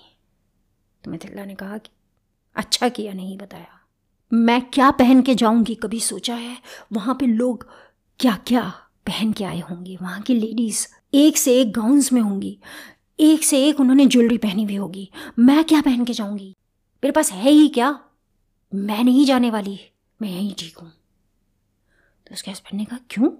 तो 1.05 1.11
मैथिल्डा 1.11 1.45
ने 1.45 1.55
कहा 1.55 1.79
कि 1.79 1.91
अच्छा 2.57 2.89
किया 2.89 3.13
नहीं 3.13 3.39
बताया। 3.39 3.81
मैं 4.33 4.71
क्या 4.71 4.91
पहन 4.91 5.23
के 5.23 5.35
जाऊँगी? 5.35 5.75
कभी 5.75 6.01
सोचा 6.01 6.35
है 6.35 6.63
वहाँ 6.93 7.15
पे 7.15 7.27
लोग 7.27 7.71
क्या 8.19 8.37
क्या 8.47 8.69
पहन 9.07 9.33
के 9.33 9.45
आए 9.45 9.61
होंगे? 9.61 9.97
वहाँ 10.03 10.23
की 10.23 10.35
लेडीज़ 10.35 11.00
एक 11.15 11.39
से 11.39 11.61
एक 11.61 11.73
गाउन्स 11.73 12.13
में 12.13 12.21
होंगी। 12.21 12.59
एक 13.21 13.45
से 13.45 13.67
एक 13.67 13.81
उन्होंने 13.81 14.07
ज्वेलरी 14.07 14.39
पहनी 14.39 14.65
हुई 14.65 14.77
होगी। 14.77 15.11
मैं 15.39 15.65
क्या 15.65 15.81
पहन 15.81 16.05
के 16.05 16.13
जाऊँगी? 16.13 16.57
मेरे 17.05 17.13
पास 17.13 17.33
है 17.33 17.51
ही 17.51 17.69
क्या? 17.69 18.01
मैं 18.75 19.05
नहीं 19.05 19.25
जाने 19.25 19.51
वाली। 19.51 19.81
मैं 20.23 20.29
यहीं 20.29 20.55
ठीक 20.59 20.79
हूँ। 20.79 20.91
तो 22.27 22.35
उसके 22.35 22.51
हस्बैंड 22.51 22.79
ने 22.79 22.85
कहा, 22.85 22.99
क्यों? 23.11 23.31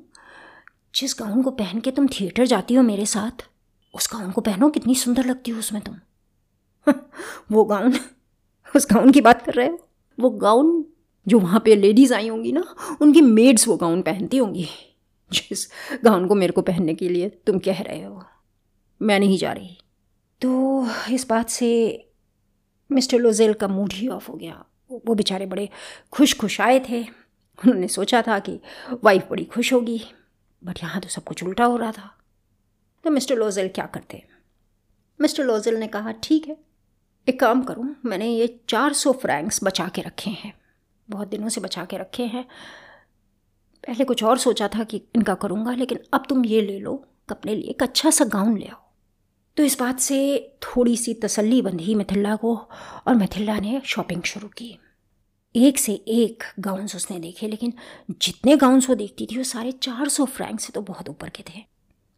जिस 0.95 1.17
गाउन 1.19 1.43
को 1.43 1.51
पहन 1.51 1.81
के 1.81 1.91
तुम 1.91 2.07
थिएटर 2.07 2.47
जाती 2.47 2.75
हो 2.75 2.83
मेरे 2.83 3.07
साथ, 3.07 3.49
उस 3.95 4.11
गाउन 4.13 4.31
को 4.31 4.41
पहनो, 4.41 4.69
कितनी 4.69 4.95
सुंदर 4.95 5.25
लगती 5.25 5.51
हो 5.51 5.59
उसमें 5.59 5.83
तुम। 5.83 5.97
वो 7.53 7.65
गाउन 7.65 7.97
उस 8.77 8.87
गाउन 8.93 9.13
की 9.13 9.21
बात 9.21 9.43
कर 9.43 9.55
रहे 9.55 9.69
हो? 9.69 9.89
वो 10.21 10.31
गाउन 10.31 10.85
जो 11.29 11.39
वहाँ 11.39 11.63
पे 11.65 11.77
लेडीज़ 11.77 12.15
आई 12.15 12.29
होंगी 12.29 12.53
ना, 12.53 12.75
उनकी 13.03 13.21
मेड्स 13.21 13.69
वो 13.69 13.77
गाउन 13.77 14.03
पहनती 14.03 14.37
होंगी। 14.37 14.69
जिस 15.33 15.69
गाउन 16.05 16.27
को 16.29 16.35
मेरे 16.35 16.53
को 16.53 16.63
पहनने 16.63 16.95
के 16.95 17.09
लिए 17.09 17.29
तुम 17.29 17.59
कह 17.59 17.81
रहे 17.83 18.03
हो। 18.03 18.25
मैं 19.03 19.19
नहीं 19.21 19.39
जा 19.39 19.53
रही। 19.53 19.79
तो 20.41 20.87
इस 21.11 21.27
बात 21.29 21.51
से 21.51 21.71
मिस्टर 22.93 23.19
लोजेल 23.19 23.53
का 23.55 23.69
मूड 23.69 23.93
ही 23.93 24.09
ऑफ़ 24.09 24.31
हो 24.31 24.37
गया। 24.37 24.65
वो 24.91 25.15
बेचारे 25.15 25.47
बड़े 25.47 25.69
खुश 26.13 26.37
खुश 26.39 26.61
आए 26.61 26.79
थे। 26.81 27.03
उन्होंने 27.59 27.89
सोचा 27.89 28.23
था 28.23 28.39
कि 28.39 28.61
वाइफ 29.05 29.27
बड़ी 29.31 29.45
खुश 29.45 29.73
होगी 29.73 30.01
बट 30.65 30.79
यहाँ 30.83 31.01
तो 31.01 31.09
सब 31.09 31.25
कुछ 31.25 31.43
उल्टा 31.45 31.65
हो 31.65 31.77
रहा 31.77 31.93
था। 31.93 32.17
तो 33.05 33.11
मिस्टर 33.11 33.37
लोजेल 33.37 33.69
क्या 33.69 33.87
करते? 33.87 34.23
मिस्टर 35.21 35.45
लोजेल 35.45 35.75
ने 35.75 35.87
कहा, 35.87 36.13
ठीक 36.13 36.49
है, 36.49 36.57
एक 37.29 37.41
काम 37.41 37.63
करूँ, 37.63 37.97
मैंने 38.05 38.29
ये 38.29 38.61
चार 38.69 38.93
सौ 38.93 39.13
फ्रैंक्स 39.13 39.61
बचा 39.65 39.89
के 39.89 40.03
रखे 40.03 40.31
हैं। 40.31 40.53
बहुत 41.11 41.29
दिनों 41.29 41.49
से 41.49 41.61
बचा 41.61 41.85
के 41.85 41.99
रखे 41.99 42.23
हैं। 42.23 42.45
पहले 43.85 44.05
कुछ 44.05 44.23
और 44.25 44.39
सोचा 44.39 44.69
था 44.69 44.85
कि 44.85 45.03
इनका 45.17 45.35
करूँगा, 45.35 45.73
लेकिन 45.73 45.99
अब 46.15 46.27
तुम 46.29 46.45
ये 46.45 46.61
ले 46.61 46.79
लो, 46.79 47.05
अपने 47.31 47.55
लिए 47.55 47.71
एक 47.71 47.83
अच्छा 47.83 48.11
सा 48.11 48.25
गाउन 48.25 48.57
ले 48.59 48.67
आओ। 48.67 48.79
तो 49.57 49.63
इस 49.63 49.79
बात 49.79 50.01
से 50.01 50.19
थोड़ी 50.63 50.97
सी 50.97 51.15
तसल्ली 51.15 51.61
बंधी 51.63 51.95
मिथिल्ला 51.95 52.37
को, 52.37 52.55
और 53.07 53.15
मिथिल्ला 53.15 53.59
ने 53.59 53.81
शॉपिंग 53.85 54.23
शुरू 54.23 54.49
की। 54.49 54.79
एक 55.55 55.79
से 55.79 55.93
एक 55.93 56.45
गाउन्स 56.61 56.97
उसने 56.97 57.19
देखे, 57.21 57.49
लेकिन 57.49 57.73
जितने 58.23 58.57
गाउन्स 58.57 58.89
वो 58.89 58.95
देखती 58.95 59.27
थी, 59.27 59.37
वो 59.37 59.45
सारे 59.45 59.73
चार 59.73 60.09
सौ 60.09 60.25
फ्रैंक 60.27 60.61
से 60.61 60.73
तो 60.73 60.81
बहुत 60.83 61.09
ऊपर 61.09 61.29
के 61.29 61.45
थे। 61.49 61.65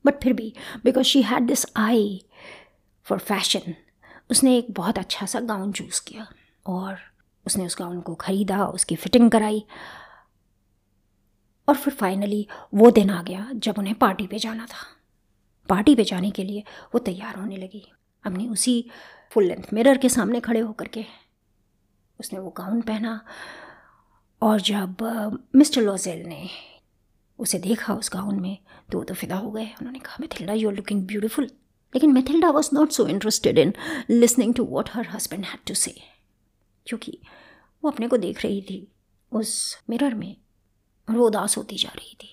बट 0.04 0.23
फिर 0.23 0.33
भी 0.33 0.52
because 0.85 1.07
she 1.07 1.23
had 1.23 1.47
this 1.47 1.64
eye 1.76 2.21
for 3.07 3.19
fashion 3.19 3.75
उसने 4.31 4.57
एक 4.59 4.66
बहुत 4.71 4.99
अच्छा 4.99 5.26
सा 5.26 5.40
गाउन 5.40 5.73
चूज़ 5.73 6.00
किया, 6.07 6.26
और 6.66 6.99
उसने 7.47 7.66
उस 7.66 7.76
गाउन 7.78 8.00
को 8.00 8.14
ख़रीदा, 8.14 8.64
उसकी 8.66 8.97
फ़िटिंग 8.97 9.31
कराई 9.31 9.64
और 11.73 11.79
फिर 11.79 11.95
फाइनली 11.95 12.47
वो 12.75 12.91
दिन 12.91 13.11
आ 13.11 13.23
गया 13.23 13.49
जब 13.55 13.79
उन्हें 13.79 13.95
पार्टी 13.95 14.26
पे 14.26 14.38
जाना 14.38 14.67
था। 14.67 14.87
पार्टी 15.69 15.95
पे 15.95 16.05
जाने 16.05 16.31
के 16.31 16.45
लिए 16.45 16.62
वो 16.95 16.99
तैयार 17.00 17.37
होने 17.37 17.57
लगी। 17.57 17.83
अपनी 18.25 18.49
उसी 18.49 18.75
फुल 19.33 19.45
लेंथ 19.45 19.73
मिरर 19.75 19.99
के 19.99 20.09
सामने 20.09 20.41
खड़े 20.41 20.61
होकर 20.61 20.88
के 20.88 21.05
उसने 22.21 22.38
वो 22.38 22.50
गाउन 22.50 22.81
पहना 22.81 23.21
और 24.43 24.61
जब 24.61 25.02
मिस्टर 25.57 25.83
लोजेल 25.83 26.23
ने 26.26 26.49
उसे 27.38 27.59
देखा 27.59 27.95
उस 27.95 28.11
गाउन 28.12 28.41
में 28.41 28.59
तो 28.93 28.99
वो 28.99 29.05
तो 29.05 29.14
फिदा 29.14 29.37
हो 29.37 29.50
गए। 29.50 29.64
उन्होंने 29.64 29.99
कहा, 29.99 30.17
Mathilda 30.21 30.52
you 30.52 30.69
are 30.71 30.76
looking 30.76 31.07
beautiful 31.07 31.45
लेकिन 31.95 32.12
Mathilda 32.12 32.50
was 32.50 32.69
not 32.75 32.91
so 32.91 33.07
interested 33.09 33.59
in 33.59 33.73
listening 34.11 34.55
to 34.55 34.64
what 34.64 34.91
her 34.93 35.09
husband 35.09 35.45
had 35.45 35.67
to 35.69 35.75
say 35.75 35.95
क्योंकि 36.87 37.19
वो 37.85 37.91
अपने 37.91 38.09
को 38.09 38.17
देख 38.17 38.43
रही 38.43 38.62
थी 38.62 38.87
उस 39.33 39.79
मिरर 39.91 40.14
में 40.14 40.37
वो 41.09 41.27
उदास 41.27 41.57
होती 41.57 41.77
जा 41.77 41.89
रही 41.89 42.17
थी। 42.23 42.29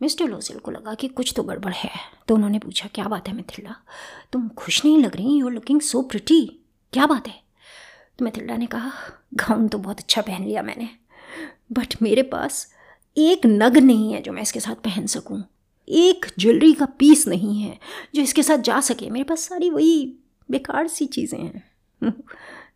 मिस्टर 0.00 0.24
लोसिल 0.24 0.58
को 0.58 0.70
लगा 0.70 0.94
कि 0.94 1.08
कुछ 1.08 1.32
तो 1.36 1.42
गड़बड़ 1.42 1.72
है 1.72 1.90
तो 2.28 2.34
उन्होंने 2.34 2.58
पूछा, 2.58 2.88
क्या 2.94 3.04
बात 3.04 3.28
है 3.28 3.34
मिथिल्डा 3.34 3.74
तुम 4.32 4.48
खुश 4.48 4.84
नहीं 4.84 4.98
लग 4.98 5.16
रही? 5.16 5.38
यू 5.38 5.48
लुकिंग 5.48 5.80
सो 5.80 6.02
प्रिटी 6.02 6.44
क्या 6.92 7.06
बात 7.06 7.28
है? 7.28 7.34
तो 8.18 8.24
मिथिल्डा 8.24 8.56
ने 8.56 8.66
कहा 8.66 8.92
गाउन 9.34 9.68
तो 9.68 9.78
बहुत 9.78 9.98
अच्छा 9.98 10.22
पहन 10.22 10.44
लिया 10.44 10.62
मैंने 10.62 10.88
बट 11.72 11.94
मेरे 12.02 12.22
पास 12.24 12.66
एक 13.16 13.46
नग 13.46 13.76
नहीं 13.76 14.12
है 14.12 14.20
जो 14.22 14.32
मैं 14.32 14.42
इसके 14.42 14.60
साथ 14.60 14.74
पहन 14.74 15.06
सकूँ। 15.06 15.42
एक 15.88 16.26
ज्वेलरी 16.38 16.72
का 16.72 16.86
पीस 16.98 17.26
नहीं 17.28 17.60
है 17.62 17.78
जो 18.14 18.22
इसके 18.22 18.42
साथ 18.42 18.58
जा 18.58 18.80
सके। 18.80 19.10
मेरे 19.10 19.24
पास 19.24 19.48
सारी 19.48 19.70
वही 19.70 20.04
बेकार 20.48 20.88
सी 20.88 21.06
चीज़ें 21.06 21.38
हैं। 21.38 21.62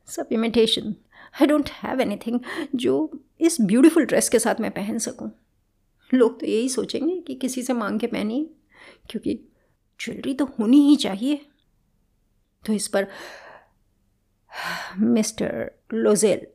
सब 0.06 0.28
imitation 0.32 0.94
I 1.34 1.46
don't 1.46 1.70
have 1.72 2.00
anything 2.00 2.40
जो 2.74 3.10
इस 3.40 3.60
ब्यूटीफुल 3.60 4.06
ड्रेस 4.06 4.28
के 4.28 4.38
साथ 4.38 4.60
मैं 4.60 4.70
पहन 4.70 4.98
सकूँ। 4.98 5.30
लोग 6.10 6.38
तो 6.40 6.46
यही 6.46 6.68
सोचेंगे 6.68 7.20
कि 7.20 7.34
किसी 7.34 7.62
से 7.62 7.72
मांग 7.72 8.00
के 8.00 8.06
पहनी, 8.06 8.44
क्योंकि 9.10 9.34
ज्वेलरी 10.00 10.34
तो 10.34 10.44
होनी 10.58 10.80
ही 10.80 10.96
चाहिए। 10.96 11.40
तो 12.64 12.72
इस 12.72 12.88
पर 12.88 13.06
मिस्टर 14.98 15.70
लोजेल 15.94 16.46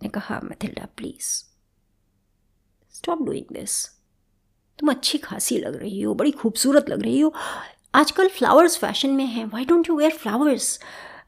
ने 0.00 0.08
कहा, 0.08 0.40
Mathilda 0.44 0.86
please 0.96 1.26
stop 2.94 3.22
doing 3.22 3.54
this 3.54 3.84
तुम 4.78 4.90
अच्छी 4.90 5.18
खासी 5.18 5.58
लग 5.58 5.76
रही 5.76 6.00
हो, 6.00 6.14
बड़ी 6.14 6.30
खूबसूरत 6.30 6.88
लग 6.88 7.02
रही 7.02 7.20
हो। 7.20 7.32
आजकल 7.94 8.28
फ्लावर्स 8.28 8.78
फ़ैशन 8.78 9.10
में 9.10 9.24
हैं। 9.26 9.44
Why 9.46 9.64
don't 9.64 9.88
you 9.88 9.96
wear 9.96 10.12
flowers 10.12 10.78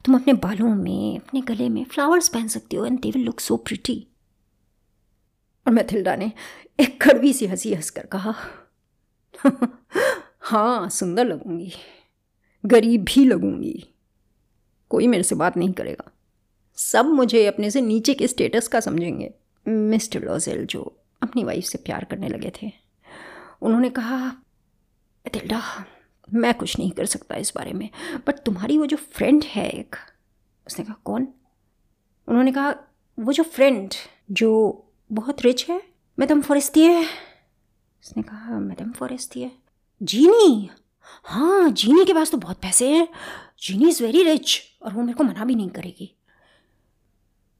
तुम 0.05 0.15
अपने 0.15 0.33
बालों 0.33 0.75
में, 0.75 1.19
अपने 1.19 1.41
गले 1.41 1.69
में 1.69 1.85
फ्लावर्स 1.85 2.29
पहन 2.29 2.47
सकती 2.47 2.75
हो 2.75 2.85
and 2.85 2.99
they 2.99 3.11
will 3.11 3.23
look 3.23 3.39
so 3.39 3.57
pretty 3.57 4.07
और 5.67 5.73
मैथिल्डा 5.73 6.15
ने 6.15 6.31
एक 6.79 7.03
कड़वी 7.03 7.33
सी 7.33 7.45
हँसी 7.45 7.73
हंसकर 7.73 8.05
कहा 8.05 8.35
हाँ 10.39 10.89
सुंदर 10.89 11.25
लगूँगी। 11.25 11.73
गरीब 12.65 13.03
भी 13.03 13.25
लगूँगी। 13.25 13.89
कोई 14.89 15.07
मेरे 15.07 15.23
से 15.23 15.35
बात 15.35 15.57
नहीं 15.57 15.73
करेगा। 15.73 16.11
सब 16.75 17.05
मुझे 17.05 17.45
अपने 17.45 17.71
से 17.71 17.81
नीचे 17.81 18.13
के 18.13 18.27
स्टेटस 18.27 18.67
का 18.67 18.79
समझेंगे। 18.79 19.33
मिस्टर 19.67 20.23
लॉजेल, 20.23 20.65
जो 20.65 21.03
अपनी 21.23 21.43
वाइफ 21.43 21.63
से 21.63 21.77
प्यार 21.77 22.03
करने 22.03 22.29
लगे 22.29 22.51
थे। 22.61 22.71
उन्होंने 23.61 23.89
कहा 23.89 24.17
मैथिल्डा 25.25 25.85
मैं 26.33 26.53
कुछ 26.53 26.79
नहीं 26.79 26.91
कर 26.91 27.05
सकता 27.05 27.35
इस 27.35 27.53
बारे 27.55 27.73
में। 27.73 27.89
बट 28.27 28.39
तुम्हारी 28.39 28.77
वो 28.77 28.85
जो 28.85 28.97
फ्रेंड 28.97 29.43
है 29.43 29.69
एक, 29.69 29.95
उसने 30.67 30.85
कहा, 30.85 30.95
कौन? 31.05 31.27
उन्होंने 32.27 32.51
कहा, 32.51 32.75
वो 33.19 33.33
जो 33.33 33.43
फ्रेंड 33.43 33.93
जो 34.31 34.81
बहुत 35.11 35.41
रिच 35.41 35.69
है 35.69 35.81
मैडम 36.19 36.41
फॉरेस्टियर 36.41 37.05
उसने 38.03 38.23
कहा 38.23 38.59
मैडम 38.59 38.91
फॉरेस्टियर 38.91 39.51
जीनी 40.03 40.69
हाँ 41.23 41.69
जीनी 41.69 42.05
के 42.05 42.13
पास 42.13 42.31
तो 42.31 42.37
बहुत 42.37 42.57
पैसे 42.57 42.95
हैं। 42.95 43.07
जीनी 43.63 43.89
इज़ 43.89 44.03
वेरी 44.03 44.23
रिच 44.23 44.61
और 44.81 44.93
वो 44.93 45.01
मेरे 45.01 45.13
को 45.13 45.23
मना 45.23 45.45
भी 45.45 45.55
नहीं 45.55 45.69
करेगी। 45.69 46.15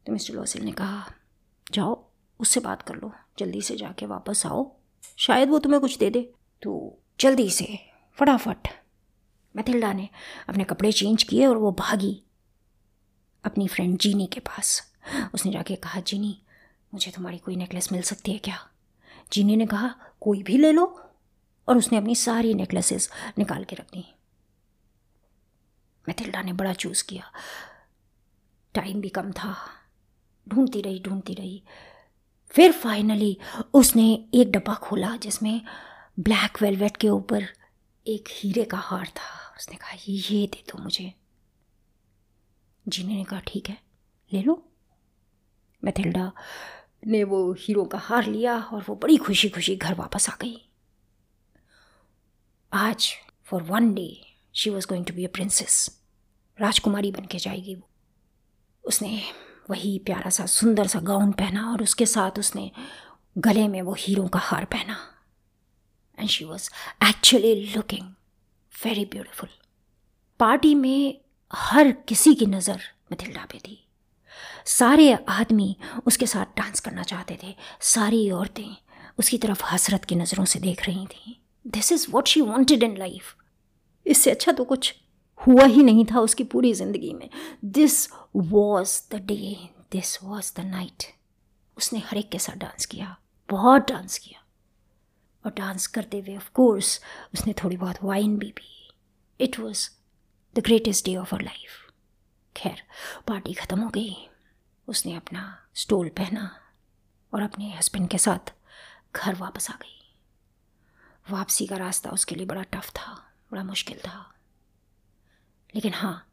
तो 0.05 0.13
मिस्टर 0.13 0.34
लॉसिल 0.34 0.63
ने 0.63 0.72
कहा, 0.72 1.12
जाओ, 1.72 2.05
उससे 2.39 2.60
बात 2.60 2.81
कर 2.81 2.95
लो। 2.95 3.12
जल्दी 3.39 3.62
से 3.62 3.75
जाके 3.75 4.05
वापस 4.05 4.45
आओ। 4.45 4.75
शायद 5.17 5.50
वो 5.50 5.60
तुम्हें 5.60 5.81
कुछ 5.81 5.98
दे 5.98 6.10
दे। 6.10 6.34
तो 6.62 7.00
जल्दी 7.19 7.50
से 7.50 7.79
फटाफट। 8.15 8.67
मैथिल्डा 9.55 9.93
ने 9.93 10.10
अपने 10.50 10.63
कपड़े 10.63 10.91
चेंज 10.91 11.24
किए 11.24 11.45
और 11.45 11.57
वो 11.57 11.72
भागी 11.72 12.24
अपनी 13.43 13.67
फ्रेंड 13.67 14.00
जीनी 14.00 14.27
के 14.27 14.39
पास। 14.39 14.93
उसने 15.34 15.51
जाके 15.51 15.75
कहा, 15.75 16.00
जीनी, 16.00 16.41
मुझे 16.93 17.12
तुम्हारी 17.12 17.38
कोई 17.38 17.55
नेकलेस 17.55 17.91
मिल 17.91 18.01
सकती 18.01 18.31
है 18.31 18.38
क्या? 18.38 18.69
जीनी 19.34 19.55
ने 19.55 19.65
कहा, 19.65 19.95
कोई 20.22 20.43
भी 20.43 20.57
ले 20.57 20.72
लो। 20.72 21.01
और 21.67 21.77
उसने 21.77 21.98
अपनी 21.98 22.15
सारी 22.15 22.53
नेकलेसेस 22.53 23.10
निकाल 23.38 23.63
के 23.63 23.75
रख 23.75 23.86
दी। 23.86 24.15
मैथिल्डा 26.07 26.41
ने 26.41 26.53
बड़ा 26.53 26.74
चूज़ 26.74 27.03
किया। 27.03 27.31
टाइम 28.74 29.01
भी 29.01 29.10
कम 29.10 29.31
था। 29.31 29.55
ढूंढती 30.50 30.81
रही 30.81 31.00
ढूंढती 31.00 31.34
रही। 31.34 31.63
फिर 32.48 32.72
फाइनली 32.72 33.38
उसने 33.74 34.29
एक 34.34 34.51
डब्बा 34.51 34.74
खोला 34.74 35.17
जिसमें 35.17 35.62
ब्लैक 36.19 36.62
वेलवेट 36.62 36.98
के 36.98 37.10
ऊपर 37.10 37.48
एक 38.07 38.29
हीरे 38.31 38.63
का 38.63 38.77
हार 38.77 39.07
था। 39.07 39.55
उसने 39.57 39.75
कहा, 39.75 39.91
ये 40.07 40.47
दे 40.47 40.63
दो 40.67 40.83
मुझे। 40.83 41.13
जीने 42.88 43.15
ने 43.15 43.24
कहा, 43.24 43.39
ठीक 43.39 43.69
है, 43.69 43.81
ले 44.33 44.41
लो। 44.41 44.71
मैथिल्डा 45.83 46.31
ने 47.07 47.24
वो 47.24 47.53
हीरो 47.53 47.85
का 47.85 47.97
हार 47.97 48.27
लिया 48.27 48.59
और 48.59 48.85
वो 48.89 48.95
बड़ी 48.95 49.17
खुशी 49.17 49.50
खुशी 49.50 49.75
घर 49.75 49.93
वापस 49.93 50.29
आ 50.29 50.33
गई। 50.41 50.69
आज 52.74 53.13
for 53.43 53.63
one 53.63 53.93
day 53.93 54.38
she 54.55 54.69
was 54.69 54.88
going 54.88 55.05
to 55.05 55.13
be 55.13 55.25
a 55.25 55.29
princess 55.33 56.01
राजकुमारी 56.62 57.12
बन 57.12 57.25
के 57.25 57.38
जाएगी 57.38 57.75
वो। 57.75 57.89
उसने 58.83 59.24
वही 59.69 60.00
प्यारा 60.00 60.29
सा, 60.29 60.45
सुंदर 60.45 60.88
सा 60.88 61.00
गाउन 61.00 61.31
पहना 61.31 61.71
और 61.71 61.83
उसके 61.83 62.05
साथ 62.05 62.39
उसने 62.39 62.71
गले 63.38 63.67
में 63.67 63.81
वो 63.81 63.95
हीरो 64.00 64.27
का 64.27 64.39
हार 64.39 64.65
पहना। 64.65 65.14
And 66.19 66.29
she 66.29 66.45
was 66.45 66.69
actually 67.03 67.53
looking 67.75 68.07
very 68.74 69.05
beautiful 69.05 69.50
party 70.39 70.74
में 70.75 71.17
हर 71.53 71.91
किसी 72.07 72.34
की 72.36 72.45
नज़र 72.45 72.81
मथिल्डा 73.13 73.45
पे 73.51 73.57
थी। 73.60 73.81
सारे 74.67 75.12
आदमी 75.29 75.75
उसके 76.07 76.27
साथ 76.27 76.57
डांस 76.57 76.79
करना 76.79 77.03
चाहते 77.03 77.38
थे। 77.43 77.55
सारी 77.84 78.29
औरतें 78.31 78.75
उसकी 79.19 79.38
तरफ़ 79.38 79.63
हसरत 79.65 80.05
की 80.05 80.15
नज़रों 80.15 80.45
से 80.45 80.60
देख 80.60 80.86
रही 80.88 81.05
थी। 81.07 81.39
This 81.65 81.91
is 81.91 82.05
what 82.12 82.27
she 82.27 82.41
wanted 82.41 82.84
in 82.84 82.98
life 82.98 83.36
इससे 84.05 84.31
अच्छा 84.31 84.51
तो 84.51 84.63
कुछ 84.65 84.93
हुआ 85.41 85.65
ही 85.65 85.84
नहीं 85.84 86.05
था 86.05 86.19
उसकी 86.19 86.43
पूरी 86.45 86.74
ज़िंदगी 86.74 87.13
में। 87.13 87.29
This 87.65 88.07
was 88.36 89.01
the 89.12 89.22
day 89.25 89.57
this 89.91 90.17
was 90.24 90.51
the 90.57 90.65
night 90.65 91.03
उसने 91.77 92.00
हर 92.00 92.17
एक 92.17 92.29
के 92.29 92.39
साथ 92.39 92.57
डांस 92.57 92.86
किया, 92.86 93.15
बहुत 93.50 93.88
डांस 93.89 94.17
किया। 94.17 94.41
और 95.45 95.51
डांस 95.51 95.87
करते 95.87 96.19
हुए 96.19 96.35
ऑफ़ 96.35 96.49
कोर्स 96.51 97.01
उसने 97.33 97.53
थोड़ी 97.53 97.77
बहुत 97.77 98.03
वाइन 98.03 98.37
भी 98.37 98.51
P. 98.51 98.93
It 99.39 99.59
was 99.59 99.89
the 100.55 100.59
greatest 100.59 101.05
day 101.05 101.15
of 101.15 101.35
her 101.35 101.41
life 101.41 101.91
खैर 102.55 102.81
पार्टी 103.27 103.53
ख़त्म 103.53 103.79
हो 103.79 103.89
गई। 103.89 104.29
उसने 104.87 105.15
अपना 105.15 105.67
स्टोल 105.75 106.09
पहना 106.09 106.59
और 107.33 107.41
अपने 107.41 107.73
हस्बैंड 107.73 108.09
के 108.09 108.17
साथ 108.17 108.53
घर 109.15 109.35
वापस 109.35 109.71
आ 109.71 109.73
गई। 109.73 110.01
वापसी 111.31 111.67
का 111.67 111.77
रास्ता 111.77 112.09
उसके 112.09 112.35
लिए 112.35 112.45
बड़ा 112.45 112.63
टफ 112.63 112.89
था, 112.89 113.13
बड़ा 113.51 113.63
मुश्किल 113.63 113.97
था। 113.97 114.33
लेकिन 115.75 115.93
हाँ 115.93 116.31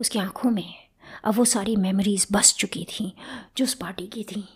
उसकी 0.00 0.18
आँखों 0.18 0.50
में 0.50 0.88
अब 1.24 1.34
वो 1.34 1.44
सारी 1.44 1.76
मेमोरीज 1.76 2.26
बस 2.32 2.54
चुकी 2.54 2.84
थी, 2.84 3.16
जो 3.56 3.64
उस 3.64 3.74
पार्टी 3.74 4.06
की 4.06 4.24
थी। 4.24 4.48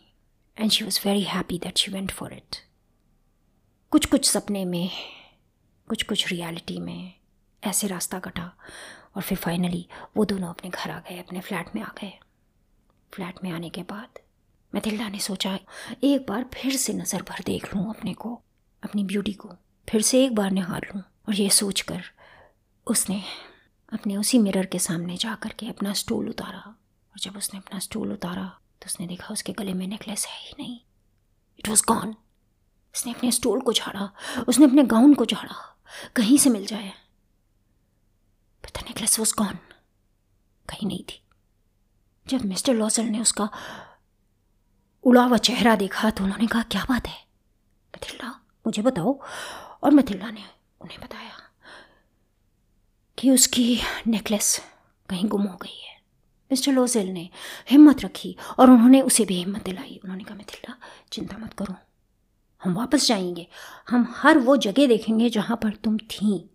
And 0.59 0.71
she 0.71 0.85
was 0.85 1.01
very 1.05 1.23
happy 1.23 1.59
that 1.59 1.79
she 1.79 1.91
went 1.91 2.11
for 2.11 2.33
it 2.33 2.57
कुछ 3.93 4.05
कुछ 4.07 4.29
सपने 4.31 4.65
में 4.65 4.91
कुछ 5.89 6.03
कुछ 6.03 6.27
रियलिटी 6.29 6.79
में 6.81 7.13
ऐसे 7.63 7.87
रास्ता 7.87 8.19
कटा 8.19 8.45
और 9.17 9.23
फिर 9.23 9.39
फाइनली 9.39 9.87
वो 10.17 10.25
दोनों 10.25 10.49
अपने 10.49 10.71
घर 10.71 10.91
आ 10.91 10.99
गए, 10.99 11.19
अपने 11.19 11.41
फ्लैट 11.41 11.75
में 11.75 11.83
आ 11.83 11.89
गए। 12.01 12.13
फ्लैट 13.13 13.43
में 13.45 13.51
आने 13.51 13.71
के 13.71 13.83
बाद 13.83 14.21
मैथिल्डा 14.73 15.09
ने 15.09 15.19
सोचा, 15.19 15.59
एक 16.05 16.27
बार 16.29 16.45
फिर 16.55 16.77
से 16.77 16.93
नज़र 16.93 17.23
भर 17.23 17.43
देख 17.47 17.75
लूँ 17.75 17.89
अपने 17.91 18.15
को, 18.15 18.35
अपनी 18.83 19.05
ब्यूटी 19.05 19.33
को, 19.33 19.51
फिर 19.89 20.03
से 20.03 20.25
एक 20.25 20.35
बार 20.35 20.51
निहार 20.51 20.87
लूँ। 20.95 21.03
और 21.29 21.35
ये 21.35 21.49
सोच 21.51 21.81
कर 21.81 22.03
उसने 22.87 23.23
अपने 23.93 24.17
उसी 24.17 24.39
मिरर 24.39 24.67
के 24.67 24.79
सामने 24.79 25.17
जा 25.17 25.35
कर 25.35 25.55
के 25.59 25.69
अपना 25.69 25.93
स्टूल 25.95 26.29
उतारा। 26.29 26.59
और 26.59 27.21
जब 27.21 27.37
उसने 27.37 27.59
अपना 27.59 27.79
स्टूल 27.81 28.13
उतारा 28.13 28.47
तो 28.83 28.87
उसने 28.87 29.07
देखा 29.07 29.33
उसके 29.33 29.53
गले 29.53 29.75
में 29.75 29.87
नेकलेस 29.87 30.27
है 30.27 30.39
ही 30.39 30.55
नहीं। 30.59 30.81
इट 31.59 31.69
वॉज़ 31.69 31.83
गॉन 31.89 32.15
उसने 32.95 33.13
अपने 33.13 33.33
स्टूल 33.33 33.61
को 33.61 33.73
झाड़ा, 33.73 34.13
उसने 34.49 34.65
अपने 34.65 34.83
गाउन 34.83 35.15
को 35.15 35.27
झाड़ा, 35.27 35.77
कहीं 36.17 36.39
से 36.39 36.51
मिल 36.51 36.67
जाए। 36.67 36.93
पता 38.65 38.81
नेकलेस 38.81 39.19
वॉज़ 39.19 39.35
गॉन। 39.39 39.59
कहीं 40.69 40.87
नहीं 40.87 41.05
थी। 41.05 41.23
जब 42.27 42.45
मिस्टर 42.45 42.75
लॉसल 42.75 43.03
ने 43.03 43.21
उसका 43.21 43.51
उड़ा 45.05 45.25
हुआ 45.25 45.37
चेहरा 45.37 45.77
देखा 45.77 46.11
तो 46.11 46.25
उन्होंने 46.25 46.47
कहा, 46.47 46.63
क्या 46.63 46.85
बात 46.85 47.09
है? 47.09 47.27
मिथिल्ला 47.97 48.29
मुझे 48.67 48.83
बताओ। 48.83 49.21
और 49.83 49.91
मिथिल्ला 49.91 50.31
ने 50.31 50.45
उन्हें 50.81 51.01
बताया 51.01 51.33
कि 53.19 53.31
उसकी 53.31 53.81
नेकलेस 54.07 54.61
कहीं 55.11 55.29
गुम 55.29 55.43
हो 55.43 55.57
गई 55.57 55.81
है। 55.81 56.01
मिस्टर 56.51 56.73
लोजेल 56.73 57.07
ने 57.07 57.31
हिम्मत 57.71 58.01
रखी 58.01 58.37
और 58.59 58.71
उन्होंने 58.71 59.01
उसे 59.01 59.25
भी 59.25 59.35
हिम्मत 59.35 59.65
दिलाई। 59.65 60.01
उन्होंने 60.05 60.25
कहा 60.25 60.35
मिथिल्ला 60.35 60.77
चिंता 61.13 61.39
मत 61.39 61.53
करो। 61.53 61.75
हम 62.65 62.75
वापस 62.75 63.09
जाएँगे। 63.09 63.47
हम 63.91 64.15
हर 64.17 64.39
वो 64.39 64.57
जगह 64.57 64.87
देखेंगे 64.87 65.31
जहाँ 65.31 65.57
पर 65.57 65.71
तुम 65.71 65.99
थी। 65.99 66.51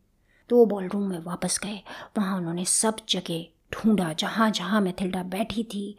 तो 0.50 0.58
वो 0.58 0.66
बॉल 0.66 0.88
रूम 0.88 1.10
में 1.10 1.20
वापस 1.20 1.60
गए। 1.64 1.82
वहाँ 2.18 2.38
उन्होंने 2.38 2.66
सब 2.66 2.96
जगह 3.10 3.46
ढूंढा। 3.74 4.14
जहाँ 4.14 4.52
जहाँ 4.52 4.82
मैथिल्डा 4.82 5.24
बैठी 5.24 5.64
थी, 5.64 5.98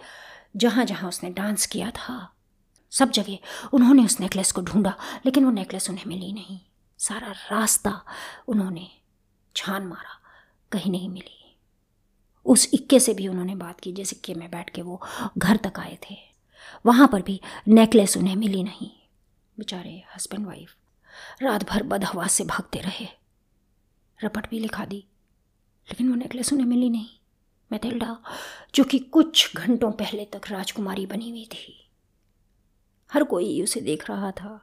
जहाँ 0.57 0.85
जहाँ 0.85 1.09
उसने 1.09 1.31
डांस 1.31 1.67
किया 1.67 1.91
था, 1.91 2.33
सब 2.91 3.11
जगह 3.11 3.39
उन्होंने 3.73 4.05
उस 4.05 4.21
नेकलेस 4.21 4.53
को 4.53 4.63
ढूंढा। 4.63 4.97
लेकिन 5.27 5.45
वो 5.45 5.51
नेकलेस 5.51 5.91
उन्हें 5.91 6.05
मिली 6.07 6.33
नहीं। 6.33 6.61
सारा 6.99 7.29
रास्ता 7.29 8.03
उन्होंने 8.49 8.89
छान 9.57 9.87
मारा। 9.87 10.23
कहीं 10.73 10.91
नहीं 10.91 11.09
मिली। 11.09 11.57
उस 12.45 12.71
इक्के 12.75 13.01
से 13.01 13.15
भी 13.15 13.29
उन्होंने 13.29 13.55
बात 13.55 13.81
की। 13.81 13.93
जिस 13.93 14.13
इक्के 14.13 14.35
में 14.35 14.51
बैठ 14.51 14.71
के 14.71 14.83
वो 14.83 15.03
घर 15.39 15.57
तक 15.57 15.73
आए 15.79 15.99
थे। 16.11 16.17
वहाँ 16.87 17.09
पर 17.09 17.23
भी 17.23 17.41
नेकलेस 17.69 18.17
उन्हें 18.17 18.37
मिली 18.37 18.63
नहीं। 18.63 18.91
बेचारे 19.59 20.03
हस्बैंड 20.15 20.47
वाइफ 20.47 20.75
रात 21.43 21.65
भर 21.65 21.83
बदहवास 21.83 22.33
से 22.33 22.45
भागते 22.45 22.81
रहे। 22.81 23.07
रपट 24.21 24.49
भी 24.51 24.59
लिखा 24.59 24.85
दी, 24.85 25.05
लेकिन 25.89 26.09
वो 26.09 26.15
नेकलेस 26.15 26.53
उन्हें 26.53 26.67
मिली 26.67 26.91
नहीं। 26.91 27.09
मैथिल्डा, 27.71 28.19
जो 28.75 28.85
कि 28.85 28.99
कुछ 28.99 29.57
घंटों 29.57 29.91
पहले 29.93 30.25
तक 30.25 30.51
राजकुमारी 30.51 31.07
बनी 31.07 31.31
हुई 31.31 31.45
थी, 31.45 31.91
हर 33.11 33.25
कोई 33.25 33.63
उसे 33.63 33.81
देख 33.81 34.09
रहा 34.11 34.31
था, 34.31 34.61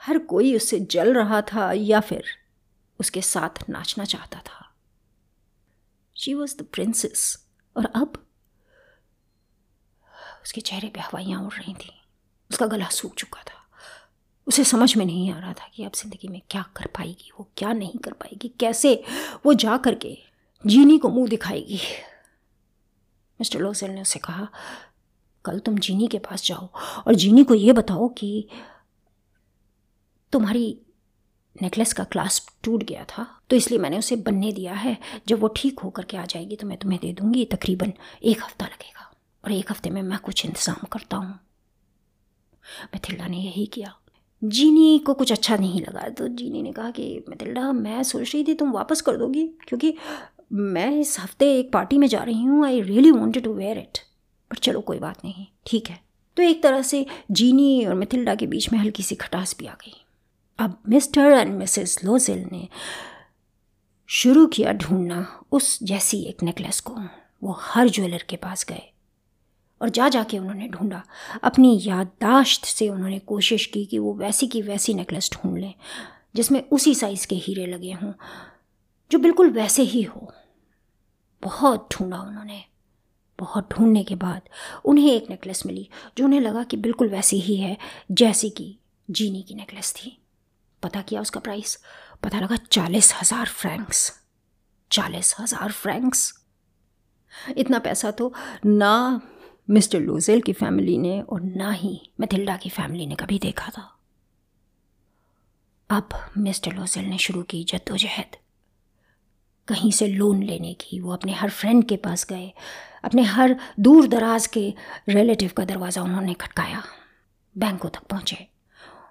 हर 0.00 0.18
कोई 0.18 0.54
उससे 0.56 0.80
जल 0.80 1.14
रहा 1.14 1.40
था 1.42 1.72
या 1.72 2.00
फिर 2.00 2.24
उसके 3.00 3.22
साथ 3.22 3.68
नाचना 3.70 4.04
चाहता 4.04 4.40
था। 4.40 4.66
शी 6.16 6.34
वॉज़ 6.34 6.56
द 6.56 6.62
प्रिंसेस 6.62 7.46
और 7.76 7.86
अब 7.86 8.26
उसके 10.42 10.60
चेहरे 10.60 10.88
पे 10.88 11.00
हवाइयाँ 11.00 11.42
उड़ 11.42 11.54
रही 11.54 11.74
थी। 11.74 11.99
उसका 12.50 12.66
गला 12.66 12.88
सूख 12.90 13.14
चुका 13.14 13.42
था। 13.42 13.58
उसे 14.46 14.64
समझ 14.64 14.96
में 14.96 15.04
नहीं 15.06 15.30
आ 15.32 15.38
रहा 15.38 15.52
था 15.52 15.68
कि 15.74 15.84
अब 15.84 15.92
ज़िंदगी 15.94 16.28
में 16.28 16.40
क्या 16.50 16.64
कर 16.76 16.86
पाएगी, 16.96 17.30
वो 17.38 17.48
क्या 17.56 17.72
नहीं 17.72 17.98
कर 17.98 18.12
पाएगी, 18.12 18.48
कैसे 18.60 19.02
वो 19.46 19.54
जा 19.54 19.76
कर 19.78 19.94
के 19.96 20.16
जीनी 20.64 20.98
को 20.98 21.08
मुँह 21.08 21.28
दिखाएगी। 21.28 21.80
मिस्टर 23.40 23.60
लोसेल 23.60 23.90
ने 23.90 24.00
उसे 24.02 24.18
कहा, 24.18 24.48
कल 25.44 25.58
तुम 25.58 25.78
जीनी 25.78 26.06
के 26.08 26.18
पास 26.20 26.44
जाओ 26.46 26.68
और 27.06 27.14
जीनी 27.14 27.44
को 27.44 27.54
ये 27.54 27.72
बताओ 27.72 28.08
कि 28.10 28.48
तुम्हारी 30.32 30.78
नेकलेस 31.56 31.92
का 31.92 32.04
क्लास 32.04 32.46
टूट 32.64 32.82
गया 32.84 33.04
था 33.08 33.26
तो 33.50 33.56
इसलिए 33.56 33.78
मैंने 33.78 33.98
उसे 33.98 34.16
बनने 34.18 34.52
दिया 34.52 34.74
है। 34.74 34.96
जब 35.28 35.40
वो 35.40 35.48
ठीक 35.56 35.78
होकर 35.80 36.04
के 36.04 36.16
आ 36.16 36.24
जाएगी 36.24 36.56
तो 36.56 36.66
मैं 36.66 36.78
तुम्हें 36.78 37.00
दे 37.02 37.12
दूँगी, 37.12 37.44
तकरीबन 37.44 37.92
एक 38.22 38.42
हफ़्ता 38.42 38.66
लगेगा 38.66 39.10
और 39.44 39.52
एक 39.52 39.70
हफ़्ते 39.70 39.90
में 39.90 40.02
मैं 40.02 40.18
कुछ 40.18 40.44
इंतज़ाम 40.46 40.86
करता 40.92 41.16
हूँ। 41.16 41.38
मिथिल्डा 42.94 43.26
ने 43.26 43.38
यही 43.38 43.66
किया। 43.66 43.94
जीनी 44.42 44.98
को 44.98 45.14
कुछ 45.14 45.32
अच्छा 45.32 45.56
नहीं 45.56 45.80
लगा। 45.80 46.08
तो 46.08 46.28
जीनी 46.28 46.62
ने 46.62 46.72
कहा 46.72 46.90
कि 46.90 47.24
मिथिल्डा 47.28 47.72
मैं 47.72 48.02
सोच 48.02 48.34
रही 48.34 48.44
थी 48.44 48.54
तुम 48.54 48.70
वापस 48.72 49.00
कर 49.00 49.16
दोगी, 49.16 49.46
क्योंकि 49.68 49.94
मैं 50.52 50.90
इस 50.90 51.18
हफ़्ते 51.20 51.52
एक 51.58 51.72
पार्टी 51.72 51.98
में 51.98 52.06
जा 52.06 52.22
रही 52.22 52.42
हूँ। 52.42 52.64
I 52.66 52.80
really 52.80 53.10
wanted 53.10 53.44
to 53.44 53.52
wear 53.54 53.78
it 53.78 53.98
पर 54.50 54.56
चलो, 54.56 54.80
कोई 54.80 54.98
बात 54.98 55.24
नहीं। 55.24 55.46
ठीक 55.66 55.88
है। 55.90 56.00
तो 56.36 56.42
एक 56.42 56.62
तरह 56.62 56.82
से 56.82 57.04
जीनी 57.30 57.84
और 57.84 57.94
मिथिल्डा 57.94 58.34
के 58.34 58.46
बीच 58.46 58.72
में 58.72 58.78
हल्की 58.78 59.02
सी 59.02 59.14
खटास 59.14 59.54
भी 59.58 59.66
आ 59.66 59.74
गई। 59.74 59.94
अब 60.58 60.78
मिस्टर 60.88 61.32
एंड 61.32 61.54
मिसेस 61.54 61.98
लोजिल 62.04 62.44
ने 62.52 62.68
शुरू 64.08 64.46
किया 64.46 64.72
ढूंढना 64.72 65.26
उस 65.52 65.78
जैसी 65.82 66.22
एक 66.22 66.42
नेकलेस 66.42 66.80
को। 66.80 66.96
वो 67.42 67.56
हर 67.60 67.88
ज्वेलर 67.88 68.24
के 68.28 68.36
पास 68.36 68.64
गए। 68.68 68.82
और 69.80 69.88
जा 69.88 70.08
जाके 70.08 70.38
उन्होंने 70.38 70.68
ढूंढा। 70.68 71.02
अपनी 71.42 71.78
याददाश्त 71.82 72.64
से 72.64 72.88
उन्होंने 72.88 73.18
कोशिश 73.18 73.66
की 73.66 73.84
कि 73.84 73.98
वो 73.98 74.14
वैसी 74.14 74.46
की 74.46 74.62
वैसी 74.62 74.94
नेकलेस 74.94 75.30
ढूंढ 75.32 75.58
लें, 75.58 75.74
जिसमें 76.36 76.62
उसी 76.68 76.94
साइज़ 76.94 77.26
के 77.26 77.36
हीरे 77.36 77.66
लगे 77.66 77.92
हों, 77.92 78.12
जो 79.10 79.18
बिल्कुल 79.18 79.50
वैसे 79.50 79.82
ही 79.82 80.02
हो। 80.02 80.32
बहुत 81.42 81.88
ढूंढा 81.92 82.18
उन्होंने। 82.18 82.64
बहुत 83.38 83.68
ढूँढने 83.72 84.02
के 84.04 84.14
बाद 84.14 84.48
उन्हें 84.84 85.12
एक 85.12 85.30
नेकलेस 85.30 85.66
मिली, 85.66 85.88
जो 86.18 86.24
उन्हें 86.24 86.40
लगा 86.40 86.62
कि 86.62 86.76
बिल्कुल 86.76 87.08
वैसी 87.08 87.38
ही 87.40 87.56
है, 87.56 87.76
जैसी 88.10 88.50
कि 88.50 88.76
जीनी 89.08 89.42
की 89.42 89.54
नेकलेस 89.54 89.92
थी। 89.92 90.16
पता 90.82 91.00
किया 91.02 91.20
उसका 91.20 91.40
प्राइस? 91.40 91.78
पता 92.22 92.40
लगा 92.40 92.56
चालीस 92.56 93.12
हज़ार 93.14 93.46
फ्रैंक्स। 93.46 94.12
चालीस 94.90 95.34
हज़ार 95.38 95.72
फ्रैंक्स। 95.72 96.32
इतना 97.56 97.78
पैसा 97.78 98.10
तो 98.10 98.32
ना 98.66 99.20
मिस्टर 99.70 100.00
लोजेल 100.00 100.40
की 100.40 100.52
फैमिली 100.52 100.96
ने 100.98 101.20
और 101.22 101.42
ना 101.42 101.70
ही 101.70 102.00
मैथिल्डा 102.20 102.56
की 102.56 102.68
फैमिली 102.68 103.06
ने 103.06 103.14
कभी 103.14 103.38
देखा 103.38 103.70
था। 103.70 103.82
अब 105.90 106.08
मिस्टर 106.38 106.72
लोजेल 106.72 107.04
ने 107.04 107.18
शुरू 107.18 107.42
की 107.42 107.62
जद्दोजहद। 107.64 108.36
कहीं 109.68 109.90
से 109.90 110.06
लोन 110.06 110.42
लेने 110.42 110.72
की, 110.74 110.98
वो 111.00 111.12
अपने 111.12 111.32
हर 111.32 111.50
फ्रेंड 111.50 111.84
के 111.84 111.96
पास 111.96 112.26
गए, 112.26 112.52
अपने 113.04 113.22
हर 113.22 113.56
दूर 113.80 114.08
दराज 114.08 114.46
के 114.46 114.72
रिलेटिव 115.08 115.52
का 115.56 115.64
दरवाज़ा 115.64 116.02
उन्होंने 116.02 116.34
खटकाया, 116.34 116.82
बैंकों 117.56 117.88
तक 117.88 118.06
पहुँचे 118.10 118.46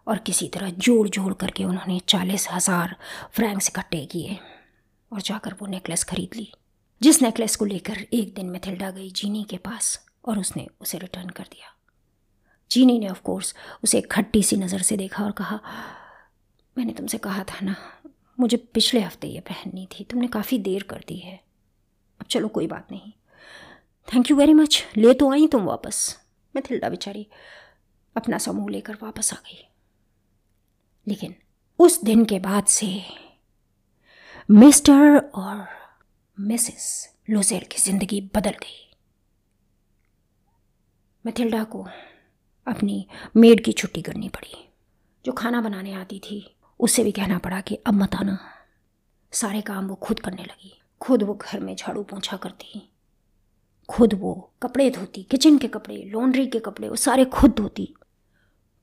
और 0.08 0.17
किसी 0.17 0.48
तरह 0.48 0.69
जोड़ 0.69 1.08
जोड़ 1.10 1.34
करके 1.34 1.63
उन्होंने 1.63 2.00
चालीस 2.08 2.48
हज़ार 2.52 2.95
फ्रैंक्स 3.32 3.69
इकट्ठे 3.69 4.06
किए 4.06 4.38
और 5.12 5.22
जाकर 5.22 5.56
वो 5.62 5.67
नेकलेस 5.67 6.04
खरीद 6.04 6.36
ली, 6.36 6.52
जिस 7.02 7.22
नेकलेस 7.22 7.56
को 7.56 7.65
लेकर 7.65 8.06
एक 8.13 8.34
दिन 8.36 8.50
मिथिल्डा 8.50 8.91
गई 8.91 9.10
जीनी 9.12 9.43
के 9.43 9.58
पास। 9.58 9.98
और 10.25 10.39
उसने 10.39 10.67
उसे 10.82 10.97
रिटर्न 10.97 11.29
कर 11.29 11.43
दिया। 11.43 11.75
जीनी 12.71 12.97
ने 12.99 13.10
ऑफ़ 13.10 13.21
कोर्स 13.21 13.53
उसे 13.84 14.01
खट्टी 14.01 14.43
सी 14.43 14.58
नज़र 14.58 14.82
से 14.82 14.97
देखा 14.97 15.23
और 15.23 15.32
कहा, 15.32 15.60
मैंने 16.75 16.93
तुमसे 16.93 17.17
कहा 17.17 17.43
था 17.43 17.65
ना, 17.65 17.75
मुझे 18.39 18.58
पिछले 18.58 18.99
हफ़्ते 19.01 19.27
ये 19.27 19.39
पहननी 19.41 19.88
थी, 19.91 20.03
तुमने 20.03 20.27
काफ़ी 20.27 20.60
देर 20.60 20.84
कर 20.84 21.03
दी 21.08 21.17
है। 21.17 21.36
अब 22.19 22.25
चलो, 22.25 22.47
कोई 22.47 22.67
बात 22.67 22.91
नहीं। 22.91 23.12
थैंक 24.08 24.29
यू 24.32 24.38
वेरी 24.38 24.53
मच 24.53 24.84
ले 24.97 25.13
तो 25.13 25.32
आई 25.32 25.47
तुम 25.47 25.63
वापस 25.63 26.17
मैं 26.55 26.63
थिल्डा 26.69 26.89
बेचारी 26.89 27.27
अपना 28.15 28.38
समूह 28.38 28.69
लेकर 28.69 28.97
वापस 29.01 29.34
आ 29.34 29.38
गई। 29.38 29.65
लेकिन 31.08 31.36
उस 31.79 32.03
दिन 32.03 32.25
के 32.25 32.39
बाद 32.39 32.65
से 32.67 33.01
मिस्टर 34.49 35.17
और 35.17 35.67
मिसेस 36.38 36.88
लोजेर 37.29 37.63
की 37.63 37.77
ज़िंदगी 37.77 38.21
बदल 38.36 38.55
गई। 38.63 38.88
मैथिल्डा 41.25 41.63
को 41.63 41.88
अपनी 42.67 43.08
मेड 43.36 43.63
की 43.63 43.71
छुट्टी 43.71 44.01
करनी 44.01 44.29
पड़ी। 44.29 44.69
जो 45.25 45.32
खाना 45.32 45.62
बनाने 45.62 45.93
आती 45.93 46.19
थी, 46.19 46.55
उससे 46.79 47.03
भी 47.03 47.12
कहना 47.12 47.38
पड़ा 47.38 47.62
कि 47.62 47.75
अब 47.75 47.93
मत 47.93 48.15
आना। 48.15 48.39
सारे 49.32 49.62
काम 49.62 49.88
वो 49.88 49.95
खुद 49.95 50.19
करने 50.19 50.43
लगी। 50.43 50.82
खुद 51.01 51.23
वो 51.23 51.34
घर 51.34 51.60
में 51.60 51.75
झाड़ू 51.75 52.03
पोछा 52.03 52.38
करती। 52.38 52.89
खुद 53.89 54.13
वो 54.13 54.53
कपड़े 54.63 54.89
धोती, 54.89 55.23
किचन 55.23 55.58
के 55.58 55.67
कपड़े, 55.67 56.03
लॉन्ड्री 56.03 56.47
के 56.47 56.60
कपड़े, 56.60 56.89
वो 56.89 56.95
सारे 56.95 57.25
खुद 57.25 57.51
धोती। 57.51 57.93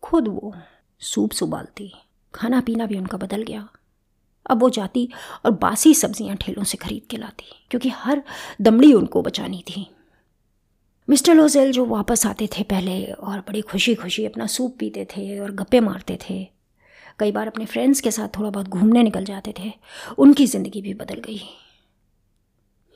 खुद 0.02 0.28
वो 0.28 0.54
सूप 1.00 1.30
सुबालती। 1.30 1.92
खाना 2.34 2.60
पीना 2.60 2.86
भी 2.86 2.98
उनका 2.98 3.18
बदल 3.18 3.42
गया। 3.42 3.68
अब 4.50 4.60
वो 4.60 4.70
जाती 4.70 5.08
और 5.44 5.50
बासी 5.50 5.94
सब्ज़ियाँ 5.94 6.36
ठेलों 6.36 6.64
से 6.64 6.78
खरीद 6.78 7.02
के 7.10 7.16
लाती, 7.16 7.66
क्योंकि 7.70 7.88
हर 7.88 8.22
दमड़ी 8.60 8.92
उनको 8.92 9.22
बचानी 9.22 9.64
थी। 9.68 9.95
मिस्टर 11.08 11.34
लोजेल 11.34 11.70
जो 11.72 11.84
वापस 11.86 12.26
आते 12.26 12.48
थे 12.48 12.62
पहले 12.62 13.04
और 13.04 13.40
बड़ी 13.40 13.60
खुशी 13.62 13.94
खुशी 13.94 14.24
अपना 14.26 14.46
सूप 14.46 14.76
पीते 14.78 15.04
थे 15.06 15.38
और 15.40 15.50
गप्पे 15.52 15.80
मारते 15.80 16.18
थे, 16.20 16.38
कई 17.18 17.32
बार 17.32 17.46
अपने 17.46 17.66
फ्रेंड्स 17.66 18.00
के 18.00 18.10
साथ 18.10 18.28
थोड़ा 18.28 18.50
बहुत 18.50 18.68
घूमने 18.68 19.02
निकल 19.02 19.24
जाते 19.24 19.54
थे, 19.58 19.72
उनकी 20.18 20.46
ज़िंदगी 20.46 20.80
भी 20.82 20.94
बदल 20.94 21.20
गई। 21.20 21.40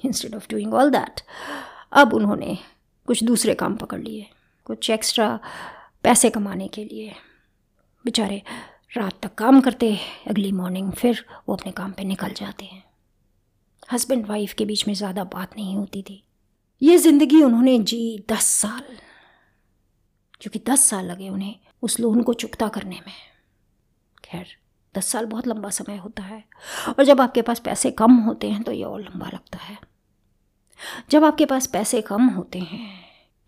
Instead 0.05 0.35
of 0.35 0.46
doing 0.51 0.75
all 0.75 0.90
that 0.90 1.20
अब 1.92 2.14
उन्होंने 2.14 2.57
कुछ 3.09 3.23
दूसरे 3.25 3.55
काम 3.55 3.77
पकड़ 3.77 4.01
लिए, 4.01 4.27
कुछ 4.66 4.90
एक्स्ट्रा 4.90 5.38
पैसे 6.05 6.31
कमाने 6.31 6.68
के 6.68 6.85
लिए। 6.85 7.12
बेचारे 8.05 8.42
रात 8.96 9.20
तक 9.23 9.35
काम 9.35 9.61
करते, 9.61 9.96
अगली 10.29 10.51
मॉर्निंग 10.53 10.92
फिर 10.92 11.25
वो 11.49 11.55
अपने 11.57 11.73
काम 11.73 11.92
पे 11.92 12.05
निकल 12.05 12.33
जाते 12.37 12.64
हैं। 12.64 12.83
हस्बैंड 13.92 14.27
वाइफ 14.27 14.53
के 14.53 14.64
बीच 14.64 14.87
में 14.88 14.94
ज़्यादा 14.94 15.25
बात 15.27 15.57
नहीं 15.57 15.77
होती 15.77 16.03
थी। 16.03 16.23
ये 16.83 16.97
ज़िंदगी 16.99 17.43
उन्होंने 17.43 17.79
जी 17.81 18.25
दस 18.31 18.45
साल, 18.45 18.83
क्योंकि 20.40 20.61
दस 20.66 20.85
साल 20.85 21.07
लगे 21.07 21.29
उन्हें 21.29 21.55
उस 21.83 21.99
लोन 22.01 22.23
को 22.23 22.33
चुकता 22.35 22.69
करने 22.69 23.01
में। 23.07 23.14
खैर, 24.25 24.47
दस 24.95 25.07
साल 25.07 25.27
बहुत 25.27 25.47
लंबा 25.47 25.71
समय 25.71 25.97
होता 25.97 26.23
है, 26.23 26.43
और 26.88 27.05
जब 27.05 27.21
आपके 27.21 27.43
पास 27.43 27.61
पैसे 27.61 27.90
कम 27.93 28.16
होते 28.19 28.51
हैं 28.51 28.62
तो 28.62 28.73
ये 28.73 28.85
और 28.85 29.01
लंबा 29.01 29.27
लगता 29.27 29.59
है। 29.59 29.79
जब 31.11 31.25
आपके 31.25 31.47
पास 31.47 31.66
पैसे 31.66 32.01
कम 32.03 32.29
होते 32.29 32.59
हैं 32.61 32.88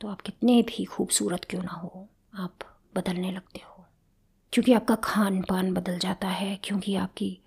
तो 0.00 0.08
आप 0.08 0.20
कितने 0.20 0.60
भी 0.62 0.84
खूबसूरत 0.86 1.44
क्यों 1.44 1.62
ना 1.62 1.72
हो, 1.72 2.08
आप 2.34 2.58
बदलने 2.96 3.30
लगते 3.32 3.60
हो। 3.60 3.84
क्योंकि 4.52 4.72
आपका 4.72 4.94
खान 4.94 5.40
पान 5.42 5.72
बदल 5.74 5.98
जाता 5.98 6.28
है, 6.28 6.58
क्योंकि 6.64 6.94
आपकी 6.96 7.38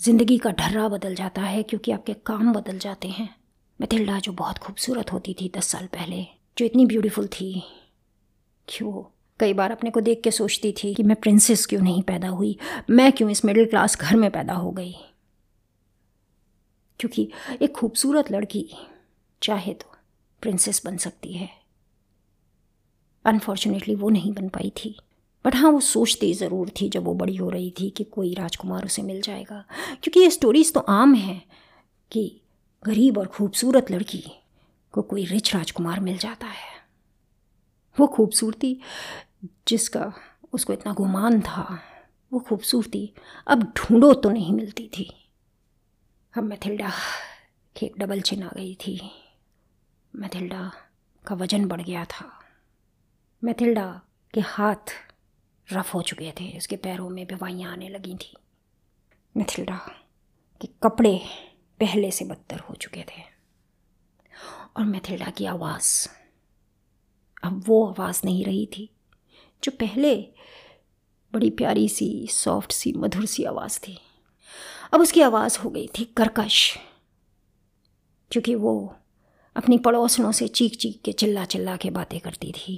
ज़िंदगी 0.00 0.38
का 0.38 0.50
ढर्रा 0.52 0.88
बदल 0.88 1.14
जाता 1.14 1.42
है, 1.42 1.62
क्योंकि 1.62 1.92
आपके 1.92 2.14
काम 2.26 2.52
बदल 2.52 2.78
जाते 2.78 3.08
हैं। 3.08 3.34
मैथिल्डा, 3.80 4.18
जो 4.18 4.32
बहुत 4.32 4.58
खूबसूरत 4.58 5.12
होती 5.12 5.34
थी 5.40 5.50
दस 5.56 5.66
साल 5.66 5.86
पहले, 5.86 6.26
जो 6.58 6.64
इतनी 6.64 6.86
ब्यूटीफुल 6.86 7.26
थी 7.26 7.62
क्यों 8.68 9.12
कई 9.40 9.52
बार 9.52 9.70
अपने 9.70 9.90
को 9.90 10.00
देख 10.00 10.20
के 10.24 10.30
सोचती 10.30 10.72
थी 10.72 10.94
कि 10.94 11.02
मैं 11.02 11.16
प्रिंसेस 11.16 11.66
क्यों 11.66 11.80
नहीं 11.82 12.02
पैदा 12.02 12.28
हुई? 12.28 12.58
मैं 12.90 13.12
क्यों 13.12 13.30
इस 13.30 13.44
मिडिल 13.44 13.66
क्लास 13.66 13.98
घर 13.98 14.16
में 14.16 14.30
पैदा 14.30 14.54
हो 14.54 14.70
गई? 14.70 14.94
क्योंकि 17.00 17.28
एक 17.62 17.72
खूबसूरत 17.72 18.32
लड़की 18.32 18.70
चाहे 19.42 19.74
तो 19.74 19.92
प्रिंसेस 20.42 20.82
बन 20.84 20.96
सकती 20.96 21.32
है। 21.32 21.48
अनफॉर्चुनेटली 23.24 23.94
वो 23.94 24.08
नहीं 24.08 24.32
बन 24.32 24.48
पाई 24.48 24.72
थी। 24.76 24.96
बट 25.44 25.54
हाँ 25.54 25.70
वो 25.70 25.80
सोचती 25.80 26.34
ज़रूर 26.34 26.70
थी 26.80 26.88
जब 26.88 27.04
वो 27.04 27.14
बड़ी 27.14 27.36
हो 27.36 27.50
रही 27.50 27.70
थी 27.70 27.90
कि 27.90 28.04
कोई 28.04 28.34
राजकुमार 28.34 28.84
उसे 28.84 29.02
मिल 29.02 29.20
जाएगा। 29.20 29.64
क्योंकि 30.02 30.20
ये 30.20 30.30
स्टोरीज 30.30 30.72
तो 30.74 30.80
आम 30.80 31.14
हैं 31.14 31.42
कि 32.12 32.40
गरीब 32.86 33.18
और 33.18 33.26
खूबसूरत 33.26 33.90
लड़की 33.90 34.24
को 34.92 35.02
कोई 35.02 35.24
रिच 35.24 35.54
राजकुमार 35.54 36.00
मिल 36.00 36.18
जाता 36.18 36.46
है। 36.46 36.74
वो 38.00 38.06
खूबसूरती 38.06 38.80
जिसका 39.68 40.12
उसको 40.52 40.72
इतना 40.72 40.92
गुमान 40.92 41.40
था, 41.40 41.78
वो 42.32 42.40
खूबसूरती 42.40 43.12
अब 43.46 43.72
ढूंढो 43.76 44.12
तो 44.14 44.30
नहीं 44.30 44.52
मिलती 44.52 44.88
थी। 44.88 45.30
अब 46.36 46.42
मैथिल्डा 46.42 46.90
की 47.76 47.86
एक 47.86 47.98
डबल 47.98 48.20
चिन 48.20 48.42
आ 48.42 48.50
गई 48.56 48.74
थी। 48.74 49.00
मैथिल्डा 50.16 50.70
का 51.26 51.34
वज़न 51.34 51.64
बढ़ 51.68 51.82
गया 51.82 52.04
था। 52.04 52.30
मैथिल्डा 53.44 54.00
के 54.34 54.40
हाथ 54.40 54.92
रफ 55.68 55.94
हो 55.94 56.02
चुके 56.02 56.32
थे, 56.40 56.56
उसके 56.58 56.76
पैरों 56.76 57.08
में 57.08 57.26
बीवाइयाँ 57.26 57.72
आने 57.72 57.88
लगी 57.88 58.14
थी। 58.14 58.36
मैथिल्डा 59.36 59.76
के 60.60 60.68
कपड़े 60.82 61.20
पहले 61.80 62.10
से 62.10 62.24
बदतर 62.24 62.58
हो 62.60 62.74
चुके 62.74 63.02
थे। 63.02 63.22
और 64.76 64.84
मैथिल्डा 64.84 65.30
की 65.30 65.46
आवाज़, 65.46 66.08
अब 67.44 67.62
वो 67.66 67.84
आवाज़ 67.86 68.20
नहीं 68.24 68.44
रही 68.44 68.66
थी, 68.66 68.90
जो 69.62 69.72
पहले 69.72 70.14
बड़ी 71.32 71.50
प्यारी 71.50 71.88
सी, 71.88 72.26
सॉफ्ट 72.30 72.72
सी, 72.72 72.92
मधुर 72.92 73.26
सी 73.26 73.44
आवाज़ 73.44 73.78
थी। 73.78 73.98
अब 74.92 75.00
उसकी 75.00 75.20
आवाज़ 75.20 75.58
हो 75.58 75.70
गई 75.70 75.88
थी 75.98 76.04
कर्कश, 76.16 76.76
क्योंकि 78.30 78.54
वो 78.54 78.94
अपनी 79.56 79.78
पड़ोसनों 79.78 80.32
से 80.32 80.48
चीख 80.48 80.76
चीख 80.76 81.00
के 81.04 81.12
चिल्ला 81.12 81.44
चिल्ला 81.44 81.76
के 81.76 81.90
बातें 81.90 82.18
करती 82.20 82.52
थी। 82.52 82.76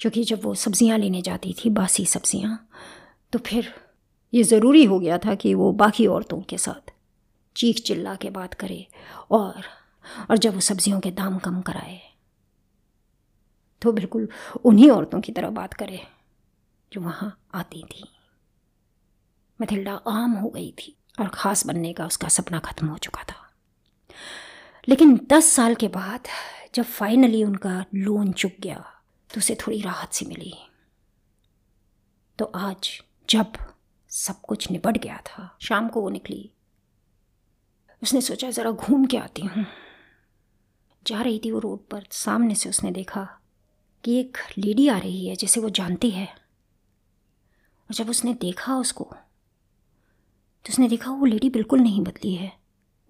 क्योंकि 0.00 0.22
जब 0.24 0.44
वो 0.44 0.54
सब्ज़ियाँ 0.54 0.98
लेने 0.98 1.22
जाती 1.22 1.54
थी, 1.54 1.70
बासी 1.70 2.06
सब्ज़ियाँ 2.06 2.68
तो 3.32 3.38
फिर 3.38 3.72
ये 4.32 4.42
ज़रूरी 4.42 4.84
हो 4.84 4.98
गया 5.00 5.18
था 5.18 5.34
कि 5.34 5.54
वो 5.54 5.72
बाकी 5.72 6.06
औरतों 6.06 6.40
के 6.42 6.58
साथ 6.58 6.92
चीख 7.56 7.80
चिल्ला 7.86 8.14
के 8.16 8.30
बात 8.30 8.54
करे 8.54 8.86
और 9.30 9.62
और 10.30 10.38
जब 10.38 10.54
वो 10.54 10.60
सब्ज़ियों 10.60 11.00
के 11.00 11.10
दाम 11.12 11.38
कम 11.38 11.60
कराए 11.62 12.00
तो 13.82 13.92
बिल्कुल 13.92 14.28
उन्हीं 14.64 14.90
औरतों 14.90 15.20
की 15.20 15.32
तरह 15.32 15.50
बात 15.50 15.74
करे 15.74 16.00
जो 16.92 17.00
वहाँ 17.00 17.36
आती 17.54 17.82
थी। 17.82 18.04
मथिल्डा 19.60 19.94
आम 20.08 20.32
हो 20.32 20.48
गई 20.48 20.70
थी 20.78 20.94
और 21.20 21.28
ख़ास 21.28 21.66
बनने 21.66 21.92
का 21.92 22.06
उसका 22.06 22.28
सपना 22.28 22.58
ख़त्म 22.60 22.86
हो 22.86 22.98
चुका 22.98 23.22
था। 23.22 23.36
लेकिन 24.88 25.16
दस 25.30 25.52
साल 25.52 25.74
के 25.74 25.88
बाद 25.88 26.28
जब 26.74 26.84
फाइनली 26.84 27.42
उनका 27.44 27.84
लोन 27.94 28.32
चुक 28.32 28.52
गया 28.60 28.84
तो 29.30 29.38
उसे 29.38 29.54
थोड़ी 29.56 29.80
राहत 29.80 30.12
सी 30.12 30.26
मिली। 30.26 30.54
तो 32.38 32.44
आज 32.56 32.90
जब 33.28 33.52
सब 34.10 34.40
कुछ 34.40 34.70
निपट 34.70 34.98
गया 34.98 35.16
था, 35.26 35.56
शाम 35.62 35.88
को 35.88 36.00
वो 36.00 36.10
निकली। 36.10 36.50
उसने 38.02 38.20
सोचा, 38.20 38.50
ज़रा 38.50 38.70
घूम 38.70 39.04
के 39.06 39.16
आती 39.16 39.42
हूँ. 39.42 39.66
जा 41.06 41.20
रही 41.22 41.40
थी 41.44 41.50
वो 41.50 41.58
रोड 41.58 41.78
पर। 41.90 42.06
सामने 42.10 42.54
से 42.54 42.68
उसने 42.68 42.90
देखा 42.90 43.28
कि 44.04 44.18
एक 44.20 44.38
लेडी 44.58 44.88
आ 44.88 44.98
रही 44.98 45.26
है, 45.28 45.36
जिसे 45.36 45.60
वो 45.60 45.70
जानती 45.70 46.10
है। 46.10 46.26
और 46.26 47.94
जब 47.94 48.10
उसने 48.10 48.34
देखा 48.34 48.76
उसको 48.76 49.04
तो 50.64 50.70
उसने 50.70 50.88
देखा 50.88 51.10
वो 51.10 51.26
लेडी 51.26 51.48
बिल्कुल 51.50 51.80
नहीं 51.80 52.00
बदली 52.00 52.34
है। 52.34 52.52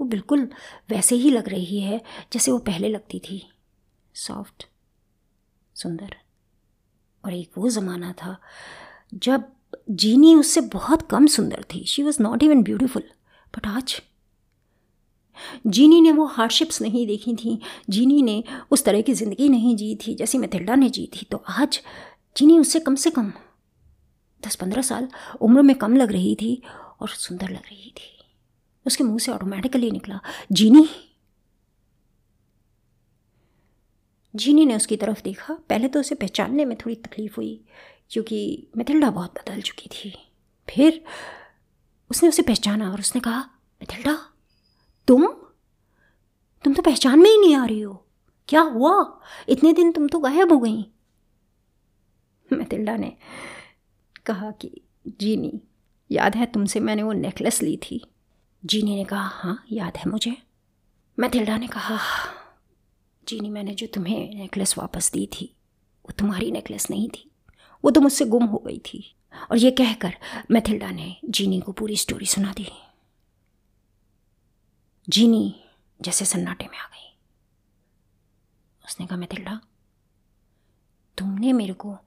वो 0.01 0.07
बिल्कुल 0.07 0.49
वैसे 0.91 1.15
ही 1.15 1.31
लग 1.31 1.49
रही 1.49 1.81
है, 1.81 2.01
जैसे 2.33 2.51
वो 2.51 2.59
पहले 2.59 2.89
लगती 2.89 3.19
थी। 3.21 3.43
सॉफ्ट, 4.15 4.67
सुंदर। 5.75 6.17
और 7.25 7.35
एक 7.35 7.59
वो 7.59 7.69
ज़माना 7.69 8.13
था, 8.13 8.37
जब 9.15 9.53
जीनी 9.91 10.35
उससे 10.35 10.61
बहुत 10.61 11.09
कम 11.11 11.27
सुंदर 11.27 11.65
थी। 11.75 11.85
She 11.85 12.03
was 12.03 12.23
not 12.23 12.43
even 12.43 12.63
beautiful 12.63 13.03
but 13.55 13.67
आज 13.67 14.01
जीनी 15.67 16.01
ने 16.01 16.13
वो 16.13 16.25
हार्डशिप्स 16.27 16.81
नहीं 16.83 17.07
देखी 17.07 17.35
थी। 17.35 17.59
जीनी 17.91 18.23
ने 18.23 18.43
उस 18.71 18.85
तरह 18.85 19.01
की 19.01 19.15
ज़िंदगी 19.15 19.49
नहीं 19.49 19.77
जी 19.77 19.95
थी 19.97 20.15
जैसी 20.15 20.39
मैथिल्डा 20.39 20.75
ने 20.75 20.89
जी 20.91 21.09
थी। 21.15 21.27
तो 21.33 21.43
आज 21.49 21.81
जीनी 22.37 22.59
उससे 22.59 22.81
कम 22.81 22.95
से 22.95 23.11
कम 23.11 23.33
दस 24.43 24.57
पंद्रह 24.57 24.83
साल 24.83 25.09
उम्र 25.41 25.63
में 25.63 25.77
कम 25.77 25.97
लग 25.97 26.13
रही 26.13 26.35
थी 26.35 26.63
और 27.01 27.09
सुंदर 27.09 27.49
लग 27.49 27.67
रही 27.67 27.93
थी। 27.97 28.17
उसके 28.87 29.05
मुँह 29.05 29.19
से 29.19 29.33
ऑटोमेटिकली 29.33 29.91
निकला, 29.91 30.21
जीनी? 30.53 30.89
जीनी 34.35 34.65
ने 34.67 34.77
उसकी 34.77 34.97
तरफ़ 34.97 35.23
देखा। 35.23 35.55
पहले 35.69 35.89
तो 35.89 36.01
उसे 36.01 36.15
पहचानने 36.15 36.65
में 36.65 36.77
थोड़ी 36.79 36.95
तकलीफ़ 36.97 37.35
हुई 37.37 37.61
क्योंकि 38.11 38.69
मैथिल्डा 38.77 39.11
बहुत 39.11 39.39
बदल 39.39 39.61
चुकी 39.61 39.89
थी। 39.89 40.13
फिर 40.69 41.03
उसने 42.11 42.29
उसे 42.29 42.43
पहचाना 42.43 42.91
और 42.93 43.01
उसने 43.01 43.21
कहा, 43.21 43.41
मैथिल्डा? 43.81 44.19
तुम? 45.11 45.27
तुम 46.65 46.75
तो 46.75 46.83
पहचान 46.83 47.19
में 47.19 47.31
ही 47.31 47.39
नहीं 47.39 47.57
आ 47.57 47.65
रही 47.65 47.81
हो। 47.81 48.07
क्या 48.49 48.61
हुआ? 48.61 49.21
इतने 49.49 49.73
दिन 49.73 49.93
तुम 49.93 50.09
तो 50.09 50.19
गायब 50.19 50.53
हो 50.53 50.59
गई। 50.59 50.85
मैथिल्डा 52.53 52.97
ने 52.97 53.17
कहा 54.27 54.51
कि, 54.51 54.81
जीनी, 55.21 55.61
याद 56.11 56.37
है 56.37 56.47
तुमसे 56.47 56.81
मैंने 56.81 57.03
वो 57.03 57.13
नेकलेस 57.13 57.63
ली 57.63 57.77
थी? 57.77 58.07
जीनी 58.65 58.97
ने 58.97 59.05
कहा 59.05 59.27
हाँ 59.27 59.65
याद 59.73 59.97
है 59.97 60.05
मुझे। 60.07 60.37
मैथिल्डा 61.19 61.59
ने 61.59 61.67
कहा, 61.67 61.99
जीनी, 63.29 63.51
मैंने 63.51 63.75
जो 63.75 63.87
तुम्हें 63.87 64.35
नेकलेस 64.35 64.79
वापस 64.79 65.13
दी 65.13 65.27
थी, 65.27 65.57
वो 66.05 66.13
तुम्हारी 66.19 66.51
नेकलेस 66.51 66.91
नहीं 66.91 67.09
थी। 67.09 67.31
वो 67.85 67.91
तो 67.91 68.01
मुझसे 68.01 68.25
गुम 68.25 68.45
हो 68.45 68.63
गई 68.67 68.79
थी। 68.79 69.15
और 69.51 69.57
ये 69.57 69.71
कहकर 69.71 70.15
मैथिल्डा 70.51 70.91
ने 70.91 71.17
जीनी 71.25 71.61
को 71.61 71.73
पूरी 71.73 71.97
स्टोरी 71.97 72.27
सुना 72.27 72.53
दी। 72.53 72.69
जीनी 75.11 75.65
जैसे 76.03 76.25
सन्नाटे 76.25 76.65
में 76.65 76.79
आ 76.79 76.87
गई। 76.87 77.19
उसने 78.85 79.07
कहा 79.07 79.19
मैथिल्डा 79.19 79.61
तुमने 81.19 81.53
मेरे 81.53 81.73
को 81.73 81.99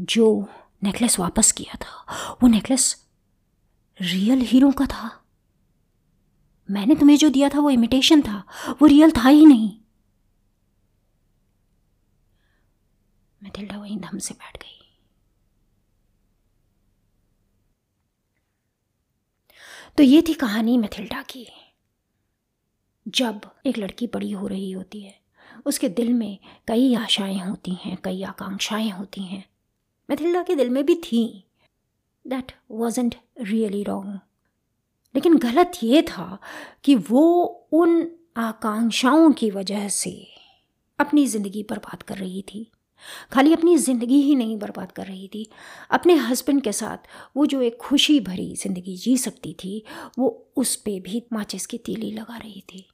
जो 0.00 0.48
नेकलेस 0.82 1.18
वापस 1.18 1.52
किया 1.52 1.74
था, 1.74 2.04
वो 2.42 2.48
नेकलेस 2.48 3.08
रियल 4.00 4.38
हीरो 4.38 4.70
का 4.70 4.86
था। 4.86 5.24
मैंने 6.70 6.94
तुम्हें 6.94 7.16
जो 7.16 7.30
दिया 7.30 7.48
था 7.48 7.58
वो 7.58 7.70
इमिटेशन 7.70 8.22
था, 8.22 8.44
वो 8.68 8.86
रियल 8.86 9.10
था 9.10 9.28
ही 9.28 9.46
नहीं। 9.46 9.80
मैथिल्डा 13.42 13.78
वहीं 13.78 13.98
धम 13.98 14.18
से 14.18 14.34
बैठ 14.34 14.56
गई। 14.56 15.00
तो 19.96 20.02
ये 20.02 20.22
थी 20.28 20.34
कहानी 20.34 20.78
मैथिल्डा 20.78 21.22
की। 21.22 21.65
जब 23.06 23.40
एक 23.66 23.78
लड़की 23.78 24.06
बड़ी 24.06 24.30
हो 24.30 24.46
रही 24.46 24.70
होती 24.70 25.00
है, 25.00 25.14
उसके 25.66 25.88
दिल 25.88 26.12
में 26.12 26.38
कई 26.68 26.94
आशाएँ 26.94 27.38
होती 27.38 27.78
हैं, 27.84 27.96
कई 28.04 28.22
आकांक्षाएँ 28.22 28.90
होती 28.90 29.22
हैं। 29.22 29.44
मैथिल्डा 30.08 30.42
के 30.42 30.54
दिल 30.54 30.70
में 30.70 30.84
भी 30.86 30.94
थी। 30.94 31.44
दैट 32.24 32.52
वॉजेंट 32.70 33.14
रियली 33.40 33.82
रॉन्ग 33.82 34.18
लेकिन 35.14 35.36
गलत 35.38 35.72
ये 35.82 36.02
था 36.02 36.38
कि 36.84 36.94
वो 36.94 37.44
उन 37.72 38.10
आकांक्षाओं 38.36 39.32
की 39.32 39.50
वजह 39.50 39.88
से 39.88 40.26
अपनी 40.98 41.26
ज़िंदगी 41.26 41.62
बर्बाद 41.62 42.02
कर 42.02 42.16
रही 42.16 42.42
थी। 42.42 42.66
खाली 43.32 43.52
अपनी 43.52 43.76
ज़िंदगी 43.76 44.20
ही 44.22 44.34
नहीं 44.34 44.58
बर्बाद 44.58 44.92
कर 44.92 45.06
रही 45.06 45.28
थी। 45.28 45.46
अपने 45.90 46.14
हस्बैंड 46.14 46.62
के 46.62 46.72
साथ 46.72 47.08
वो 47.36 47.46
जो 47.46 47.60
एक 47.62 47.76
खुशी 47.76 48.18
भरी 48.20 48.54
ज़िंदगी 48.56 48.96
जी 48.96 49.16
सकती 49.16 49.52
थी, 49.54 49.82
वो 50.18 50.52
उस 50.56 50.76
पर 50.76 51.00
भी 51.00 51.22
माचिस 51.32 51.66
की 51.66 51.78
तीली 51.78 52.10
लगा 52.12 52.36
रही 52.36 52.60
थी। 52.60 52.86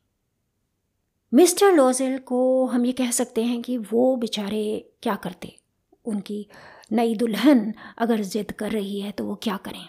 मिस्टर 1.35 1.73
लॉजेल 1.73 2.19
को 2.19 2.67
हम 2.67 2.87
ये 2.87 2.93
कह 2.93 3.11
सकते 3.11 3.45
हैं 3.45 3.63
कि 3.63 3.79
वो 3.79 4.17
बेचारे 4.17 4.93
क्या 5.03 5.15
करते? 5.15 5.59
उनकी 6.05 6.49
नई 6.93 7.15
दुल्हन 7.15 7.75
अगर 7.99 8.23
ज़िद 8.23 8.53
कर 8.53 8.71
रही 8.71 9.01
है 9.01 9.11
तो 9.13 9.25
वो 9.25 9.35
क्या 9.35 9.57
करें? 9.57 9.89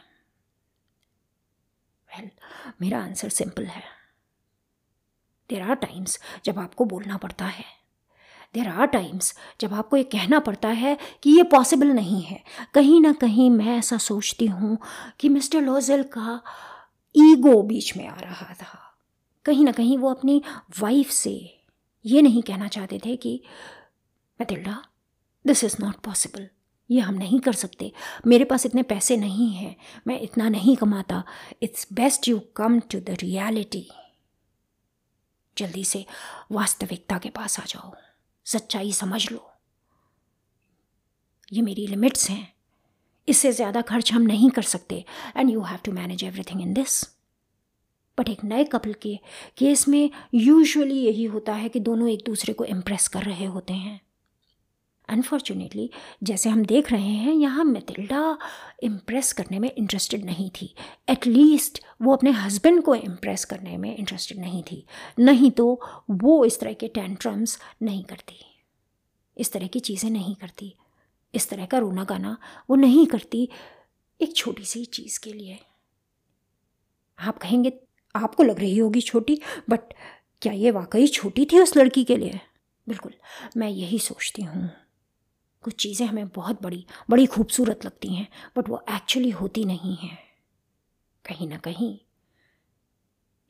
वेल 2.09 2.29
well, 2.29 2.73
मेरा 2.81 3.03
आंसर 3.03 3.29
सिंपल 3.29 3.65
है। 3.65 3.83
देर 5.49 5.61
आर 5.61 5.75
टाइम्स 5.75 6.19
जब 6.45 6.59
आपको 6.59 6.85
बोलना 6.85 7.17
पड़ता 7.17 7.45
है। 7.45 7.65
देर 8.53 8.67
आर 8.67 8.87
टाइम्स 8.87 9.37
जब 9.61 9.73
आपको 9.73 9.97
ये 9.97 10.03
कहना 10.03 10.39
पड़ता 10.39 10.67
है 10.67 10.97
कि 11.23 11.29
ये 11.29 11.43
पॉसिबल 11.43 11.87
नहीं 11.87 12.21
है। 12.21 12.43
कहीं 12.73 13.01
ना 13.01 13.13
कहीं 13.13 13.49
मैं 13.49 13.77
ऐसा 13.77 13.97
सोचती 13.97 14.45
हूँ 14.45 14.77
कि 15.19 15.29
मिस्टर 15.29 15.61
लॉजल 15.61 16.03
का 16.03 16.43
ईगो 17.15 17.61
बीच 17.61 17.97
में 17.97 18.07
आ 18.07 18.15
रहा 18.15 18.53
था। 18.53 18.92
कहीं 19.45 19.65
ना 19.65 19.71
कहीं 19.71 19.97
वो 19.97 20.09
अपनी 20.09 20.41
वाइफ 20.79 21.09
से 21.09 21.63
ये 22.05 22.21
नहीं 22.21 22.41
कहना 22.43 22.67
चाहते 22.67 22.99
थे 23.05 23.15
कि 23.15 23.41
Mathilda 24.39 24.83
this 25.45 25.63
is 25.63 25.75
not 25.81 25.95
possible 25.95 26.49
ये 26.89 26.99
हम 26.99 27.13
नहीं 27.13 27.39
कर 27.39 27.53
सकते. 27.53 27.91
मेरे 28.27 28.45
पास 28.45 28.65
इतने 28.65 28.83
पैसे 28.83 29.17
नहीं 29.17 29.49
हैं. 29.53 29.75
मैं 30.07 30.19
इतना 30.19 30.49
नहीं 30.49 30.75
कमाता. 30.75 31.23
It's 31.63 31.87
best 31.93 32.27
you 32.27 32.39
come 32.55 32.79
to 32.79 32.99
the 32.99 33.17
reality 33.21 33.87
जल्दी 35.57 35.83
से 35.85 36.05
वास्तविकता 36.51 37.17
के 37.17 37.29
पास 37.29 37.59
आ 37.59 37.63
जाओ. 37.67 37.93
सच्चाई 38.45 38.91
समझ 38.91 39.31
लो. 39.31 39.49
ये 41.53 41.61
मेरी 41.61 41.87
लिमिट्स 41.87 42.29
हैं. 42.29 42.53
इससे 43.27 43.51
ज़्यादा 43.51 43.81
खर्च 43.81 44.11
हम 44.13 44.21
नहीं 44.21 44.49
कर 44.49 44.61
सकते. 44.61 45.03
And 45.37 45.49
you 45.49 45.61
have 45.61 45.79
to 45.85 45.91
manage 45.91 46.23
everything 46.23 46.61
in 46.61 46.73
this 46.73 47.03
but 48.17 48.29
एक 48.29 48.43
नए 48.43 48.63
कपल 48.63 48.93
के 48.93 49.19
केस 49.57 49.87
में 49.87 50.09
यूजुअली 50.33 50.99
यही 51.01 51.23
होता 51.23 51.53
है 51.53 51.69
कि 51.69 51.79
दोनों 51.79 52.09
एक 52.09 52.23
दूसरे 52.25 52.53
को 52.53 52.65
इम्प्रेस 52.65 53.07
कर 53.07 53.23
रहे 53.23 53.45
होते 53.45 53.73
हैं। 53.73 54.01
अनफॉर्चुनेटली 55.09 55.89
जैसे 56.23 56.49
हम 56.49 56.65
देख 56.65 56.91
रहे 56.91 57.11
हैं, 57.11 57.33
यहाँ 57.33 57.63
मेथिल्डा 57.63 58.37
इम्प्रेस 58.83 59.33
करने 59.33 59.59
में 59.59 59.71
इंटरेस्टेड 59.71 60.25
नहीं 60.25 60.49
थी। 60.49 60.75
एटलीस्ट 61.09 61.83
वो 62.01 62.13
अपने 62.13 62.31
हस्बैंड 62.31 62.83
को 62.83 62.95
इम्प्रेस 62.95 63.45
करने 63.45 63.77
में 63.77 63.95
इंटरेस्टेड 63.95 64.39
नहीं 64.39 64.63
थी। 64.63 64.85
नहीं 65.19 65.51
तो 65.51 65.81
वो 66.09 66.45
इस 66.45 66.59
तरह 66.59 66.73
के 66.73 66.87
टेंट्रम्स 66.87 67.59
नहीं 67.81 68.03
करती। 68.03 68.39
इस 69.37 69.51
तरह 69.51 69.67
की 69.67 69.79
चीज़ें 69.79 70.09
नहीं 70.09 70.35
करती। 70.35 70.75
इस 71.35 71.49
तरह 71.49 71.65
का 71.65 71.77
रोना 71.77 72.03
गाना 72.03 72.37
वो 72.69 72.75
नहीं 72.75 73.05
करती 73.05 73.49
एक 74.21 74.35
छोटी 74.35 74.65
सी 74.65 74.85
चीज़ 74.85 75.19
के 75.19 75.33
लिए। 75.33 75.59
आप 77.19 77.37
कहेंगे 77.37 77.73
आपको 78.15 78.43
लग 78.43 78.59
रही 78.59 78.77
होगी 78.77 79.01
छोटी 79.01 79.39
बट 79.69 79.93
क्या 80.41 80.53
ये 80.53 80.71
वाकई 80.71 81.07
छोटी 81.07 81.45
थी 81.45 81.59
उस 81.59 81.75
लड़की 81.77 82.03
के 82.03 82.17
लिए? 82.17 82.39
बिल्कुल, 82.87 83.13
मैं 83.57 83.69
यही 83.69 83.99
सोचती 83.99 84.41
हूँ। 84.41 84.69
कुछ 85.63 85.75
चीज़ें 85.75 86.05
हमें 86.07 86.27
बहुत 86.27 86.61
बड़ी 86.63 86.85
बड़ी 87.09 87.25
खूबसूरत 87.25 87.85
लगती 87.85 88.15
हैं 88.15 88.27
बट 88.57 88.69
वो 88.69 88.83
एक्चुअली 88.91 89.29
होती 89.29 89.65
नहीं 89.65 89.95
हैं। 89.95 90.17
कहीं 91.25 91.47
ना 91.47 91.57
कहीं 91.57 91.97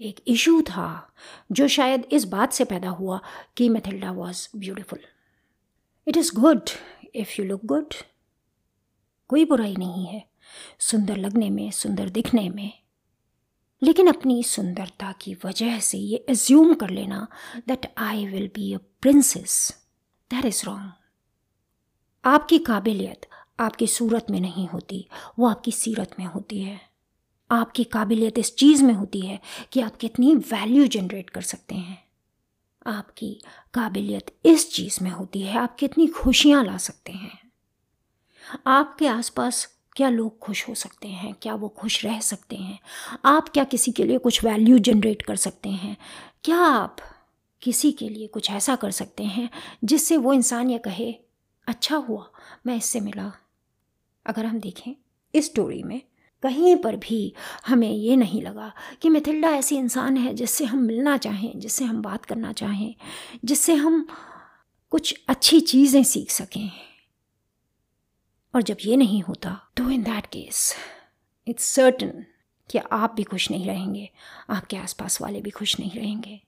एक 0.02 0.20
इशू 0.28 0.62
था, 0.62 1.14
जो 1.52 1.68
शायद 1.68 2.06
इस 2.12 2.24
बात 2.24 2.54
से 2.54 2.66
पैदा 2.66 2.90
हुआ 2.90 3.20
कि 3.58 3.70
Mathilda 3.70 4.12
was 4.12 4.48
beautiful 4.56 5.00
it 6.08 6.18
is 6.18 6.32
good 6.36 6.70
if 7.16 7.42
you 7.42 7.46
look 7.48 7.66
good 7.66 7.94
कोई 9.30 9.46
बुराई 9.46 9.76
नहीं 9.76 10.06
है, 10.06 10.24
सुंदर 10.80 11.18
लगने 11.18 11.50
में, 11.50 11.70
सुंदर 11.72 12.10
दिखने 12.10 12.50
में। 12.50 12.83
लेकिन 13.84 14.08
अपनी 14.08 14.44
सुंदरता 14.44 15.12
की 15.12 15.38
वजह 15.46 15.80
से 15.80 15.98
ये 15.98 16.26
एज्यूम 16.30 16.74
कर 16.74 16.90
लेना 16.90 17.28
that 17.68 17.94
I 17.98 18.28
will 18.28 18.48
be 18.48 18.74
a 18.74 18.78
princess 18.78 19.86
that 20.32 20.46
is 20.46 20.66
wrong 20.66 20.92
आपकी 22.26 22.60
काबिलियत 22.60 23.26
आपकी 23.60 23.88
सूरत 23.88 24.26
में 24.30 24.40
नहीं 24.40 24.68
होती, 24.68 25.10
वो 25.40 25.48
आपकी 25.48 25.72
सीरत 25.72 26.16
में 26.20 26.26
होती 26.26 26.62
है। 26.62 26.82
आपकी 27.52 27.84
काबिलियत 27.84 28.38
इस 28.38 28.56
चीज़ 28.56 28.84
में 28.84 28.94
होती 28.94 29.22
है 29.22 29.40
कि 29.72 29.82
आप 29.82 29.96
कितनी 29.96 30.36
वैल्यू 30.36 30.88
जनरेट 30.88 31.30
कर 31.30 31.42
सकते 31.42 31.76
हैं। 31.76 32.04
आपकी 32.88 33.42
काबिलियत 33.74 34.36
इस 34.46 34.74
चीज़ 34.74 35.04
में 35.04 35.12
होती 35.12 35.42
है, 35.42 35.58
आप 35.58 35.76
कितनी 35.76 36.08
खुशियाँ 36.08 36.64
ला 36.64 36.78
सकते 36.78 37.12
हैं। 37.12 37.52
आपके 38.68 39.08
आसपास 39.08 39.83
क्या 39.96 40.10
लोग 40.10 40.40
खुश 40.40 40.70
हो 40.70 40.76
सकते 40.76 41.08
हैं? 41.08 41.34
क्या 41.42 41.56
वो 41.56 41.70
खुश 41.70 42.06
रह 42.06 42.20
सकते 42.20 42.56
हैं? 42.56 42.80
आप 43.26 43.50
क्या 43.50 43.64
किसी 43.64 43.92
के 43.92 44.04
लिए 44.04 44.18
कुछ 44.18 44.44
वैल्यू 44.44 44.80
जनरेट 44.80 45.22
कर 45.22 45.36
सकते 45.36 45.70
हैं? 45.70 45.98
क्या 46.44 46.58
आप 46.58 46.98
किसी 47.62 47.92
के 47.92 48.10
लिए 48.10 48.28
कुछ 48.28 48.52
ऐसा 48.52 48.76
कर 48.76 48.92
सकते 48.92 49.24
हैं 49.24 49.50
जिससे 49.84 50.18
वो 50.18 50.34
इंसान 50.34 50.70
ये 50.70 50.78
कहे 50.78 51.16
अच्छा 51.68 51.96
हुआ, 51.96 52.30
मैं 52.68 52.78
इससे 52.78 53.00
मिला। 53.00 53.32
अगर 54.26 54.46
हम 54.46 54.60
देखें 54.60 54.96
इस 55.36 55.46
स्टोरी 55.46 55.84
में, 55.84 56.02
कहीं 56.44 56.76
पर 56.76 56.96
भी 56.96 57.34
हमें 57.68 57.92
ये 57.92 58.16
नहीं 58.16 58.42
लगा 58.42 58.72
कि 59.02 59.10
मिथिल्डा 59.10 59.50
ऐसी 59.50 59.78
इंसान 59.78 60.18
है 60.18 60.34
जिससे 60.34 60.66
हम 60.66 60.80
मिलना 60.80 61.18
चाहें, 61.18 61.60
जिससे 61.60 61.86
हम 61.86 62.02
बात 62.02 62.26
करना 62.26 62.52
चाहें, 62.52 62.96
जिससे 63.46 63.74
हम 63.74 64.08
कुछ 64.92 65.24
अच्छी 65.28 65.60
चीज़ें 65.60 66.04
सीख 66.04 66.32
सकें। 66.32 66.72
और 68.54 68.62
जब 68.62 68.78
ये 68.86 68.96
नहीं 68.98 69.22
होता 69.22 69.60
तो 69.78 69.90
in 69.90 70.04
that 70.04 70.26
case 70.26 70.76
it's 71.48 71.64
certain 71.66 72.26
कि 72.70 72.80
आप 72.92 73.14
भी 73.16 73.24
खुश 73.24 73.50
नहीं 73.52 73.66
रहेंगे, 73.66 74.10
आपके 74.50 74.78
आसपास 74.78 75.22
वाले 75.22 75.42
भी 75.42 75.50
खुश 75.50 75.80
नहीं 75.80 75.92
रहेंगे। 75.92 76.40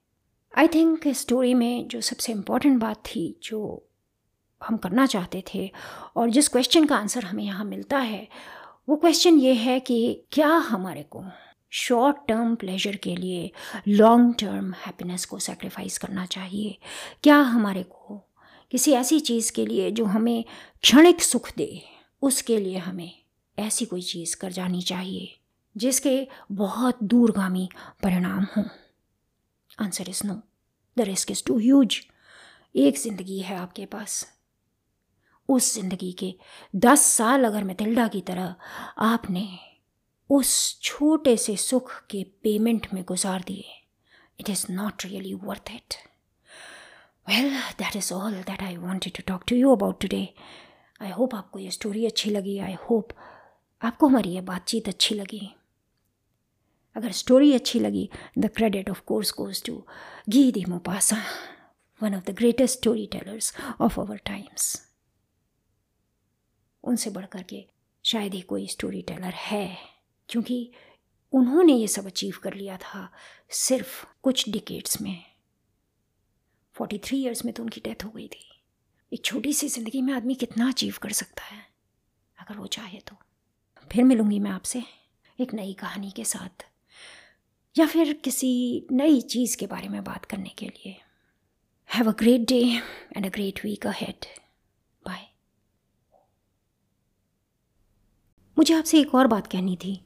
आई 0.57 0.67
थिंक 0.67 1.07
स्टोरी 1.07 1.53
में 1.53 1.87
जो 1.87 2.01
सबसे 2.01 2.31
इम्पोर्टेंट 2.31 2.79
बात 2.81 2.97
थी, 3.05 3.39
जो 3.43 3.87
हम 4.61 4.77
करना 4.77 5.05
चाहते 5.05 5.43
थे, 5.53 5.69
और 6.15 6.29
जिस 6.29 6.47
क्वेश्चन 6.47 6.85
का 6.85 6.97
आंसर 6.97 7.25
हमें 7.25 7.43
यहाँ 7.43 7.65
मिलता 7.65 7.97
है, 7.97 8.27
वो 8.89 8.95
क्वेश्चन 8.95 9.39
ये 9.39 9.53
है 9.53 9.79
कि 9.79 10.27
क्या 10.31 10.47
हमारे 10.47 11.03
को 11.03 11.23
शॉर्ट 11.71 12.17
टर्म 12.27 12.55
प्लेजर 12.55 12.95
के 12.95 13.15
लिए 13.15 13.51
लॉन्ग 13.87 14.35
टर्म 14.39 14.71
हैप्पीनेस 14.85 15.25
को 15.25 15.39
सेक्रीफाइस 15.39 15.97
करना 15.97 16.25
चाहिए? 16.25 16.77
क्या 17.23 17.37
हमारे 17.37 17.83
को 17.83 18.21
किसी 18.71 18.91
ऐसी 18.91 19.19
चीज़ 19.19 19.51
के 19.51 19.65
लिए 19.65 19.91
जो 19.91 20.05
हमें 20.05 20.43
क्षणिक 20.81 21.21
सुख 21.21 21.51
दे? 21.57 21.81
उसके 22.21 22.58
लिए 22.60 22.78
हमें 22.78 23.12
ऐसी 23.58 23.86
कोई 23.86 24.01
चीज़ 24.01 24.36
कर 24.38 24.51
जानी 24.51 24.82
चाहिए, 24.82 25.36
जिसके 25.75 26.28
बहुत 26.54 27.04
दूरगामी 27.04 27.67
परिणाम 28.04 28.45
हों। 28.56 28.63
Answer 29.78 30.10
is 30.10 30.25
no 30.28 30.41
the 30.97 31.01
risk 31.08 31.32
is 31.32 31.43
too 31.45 31.58
huge 31.60 31.99
एक 32.75 32.97
ज़िंदगी 32.97 33.39
है 33.39 33.58
आपके 33.58 33.86
पास। 33.86 34.25
उस 35.49 35.73
ज़िंदगी 35.73 36.12
के 36.19 36.34
दस 36.75 37.01
साल 37.08 37.43
अगर 37.45 37.63
मैथिल्डा 37.63 38.08
की 38.08 38.21
तरह 38.21 38.56
आपने 39.06 39.47
उस 40.30 40.80
छोटे 40.82 41.36
से 41.38 41.56
सुख 41.58 41.91
के 42.10 42.23
पेमेंट 42.43 42.88
में 42.93 43.04
गुजार 43.08 43.43
दिए 43.47 43.65
it 44.39 44.49
is 44.49 44.65
not 44.71 45.06
really 45.06 45.34
worth 45.43 45.71
it 45.71 45.93
well 47.28 47.49
that 47.80 47.95
is 47.95 48.13
all 48.13 48.34
that 48.34 48.63
I 48.63 48.78
wanted 48.78 49.13
to 49.15 49.23
talk 49.28 49.43
to 49.47 49.56
you 49.56 49.75
about 49.75 50.01
today 50.01 50.28
I 51.01 51.12
hope 51.12 51.36
आपको 51.36 51.60
ये 51.60 51.71
स्टोरी 51.71 52.05
अच्छी 52.05 52.29
लगी। 52.29 52.58
आई 52.60 52.73
होप 52.81 53.13
आपको 53.81 54.08
हमारी 54.08 54.29
ये 54.29 54.41
बातचीत 54.41 54.88
अच्छी 54.88 55.15
लगी। 55.15 55.49
अगर 56.95 57.12
स्टोरी 57.12 57.53
अच्छी 57.53 57.79
लगी 57.79 58.10
the 58.38 58.49
credit 58.55 58.89
of 58.89 59.01
course 59.01 59.34
goes 59.38 59.63
to 59.63 59.84
Guy 60.29 60.51
de 60.51 60.63
Maupassant 60.65 61.21
one 62.01 62.15
of 62.15 62.23
the 62.23 62.36
greatest 62.36 62.77
story 62.77 63.05
tellers 63.12 63.53
of 63.81 63.99
our 63.99 64.17
times 64.17 64.75
उनसे 66.84 67.10
बढ़कर 67.10 67.43
के 67.43 67.63
शायद 68.05 68.34
ही 68.34 68.41
कोई 68.41 68.67
स्टोरी 68.67 69.01
टेलर 69.01 69.34
है, 69.34 69.77
क्योंकि 70.29 70.71
उन्होंने 71.34 71.73
ये 71.73 71.88
सब 71.88 72.05
अचीव 72.05 72.38
कर 72.43 72.53
लिया 72.53 72.77
था 72.77 73.10
सिर्फ़ 73.49 74.05
कुछ 74.23 74.49
डिकेट्स 74.49 75.01
में। 75.01 75.23
फोर्टी 76.75 76.97
थ्री 76.97 77.17
ईयर्स 77.17 77.45
में 77.45 77.53
तो 77.53 77.63
उनकी 77.63 77.81
डेथ 77.81 78.05
हो 78.05 78.10
गई 78.10 78.27
थी। 78.27 78.54
एक 79.13 79.25
छोटी 79.25 79.53
सी 79.53 79.67
ज़िंदगी 79.67 80.01
में 80.01 80.13
आदमी 80.13 80.35
कितना 80.35 80.67
अचीव 80.67 80.95
कर 81.01 81.11
सकता 81.11 81.43
है? 81.43 81.57
अगर 82.37 82.57
वो 82.57 82.65
चाहे 82.67 82.99
तो। 82.99 83.15
फिर 83.91 84.03
मिलूँगी 84.03 84.39
मैं 84.39 84.51
आपसे 84.51 84.83
एक 85.39 85.53
नई 85.53 85.73
कहानी 85.73 86.11
के 86.11 86.23
साथ। 86.23 86.65
या 87.77 87.85
फिर 87.85 88.13
किसी 88.13 88.87
नई 88.91 89.21
चीज़ 89.21 89.57
के 89.57 89.67
बारे 89.67 89.87
में 89.87 90.03
बात 90.03 90.25
करने 90.25 90.49
के 90.49 90.65
लिए। 90.65 90.95
Have 91.89 92.09
a 92.09 92.13
great 92.13 92.41
day 92.41 92.59
and 93.17 93.25
a 93.25 93.29
great 93.29 93.59
week 93.65 93.87
a 93.87 93.89
ahead 93.89 94.25
bye 95.03 95.27
मुझे 98.57 98.73
आपसे 98.73 98.99
एक 98.99 99.15
और 99.15 99.27
बात 99.27 99.47
कहनी 99.47 99.75
थी। 99.75 99.99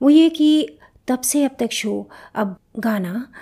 वो 0.00 0.10
ये 0.10 0.28
कि 0.30 0.78
तब 1.08 1.20
से 1.20 1.44
अब 1.44 1.56
तक 1.58 1.72
शो 1.72 2.10
अब 2.34 2.58
गाना 2.78 3.32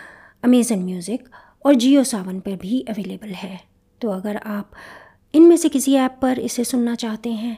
अमेज़न 0.45 0.85
म्यूज़िक 0.85 1.29
और 1.65 1.75
जियो 1.75 2.05
सावन 2.05 2.41
पर 2.41 2.57
भी 2.57 2.81
अवेलेबल 2.89 3.29
है। 3.29 3.70
तो 4.03 4.11
अगर 4.11 4.37
आप 4.37 4.71
इनमें 5.35 5.57
से 5.57 5.69
किसी 5.69 5.95
ऐप 5.97 6.19
पर 6.23 6.39
इसे 6.39 6.65
सुनना 6.65 6.95
चाहते 6.95 7.33
हैं 7.33 7.57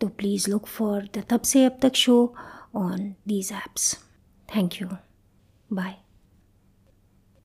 तो 0.00 0.08
प्लीज़ 0.08 0.50
लुक 0.50 0.66
फॉर 0.66 1.08
द 1.16 1.24
तब 1.30 1.42
से 1.42 1.64
अब 1.64 1.78
तक 1.82 1.94
show 1.96 2.34
on 2.76 3.14
these 3.28 3.52
apps 3.52 3.94
thank 4.48 4.80
you 4.82 4.88
bye 5.72 5.96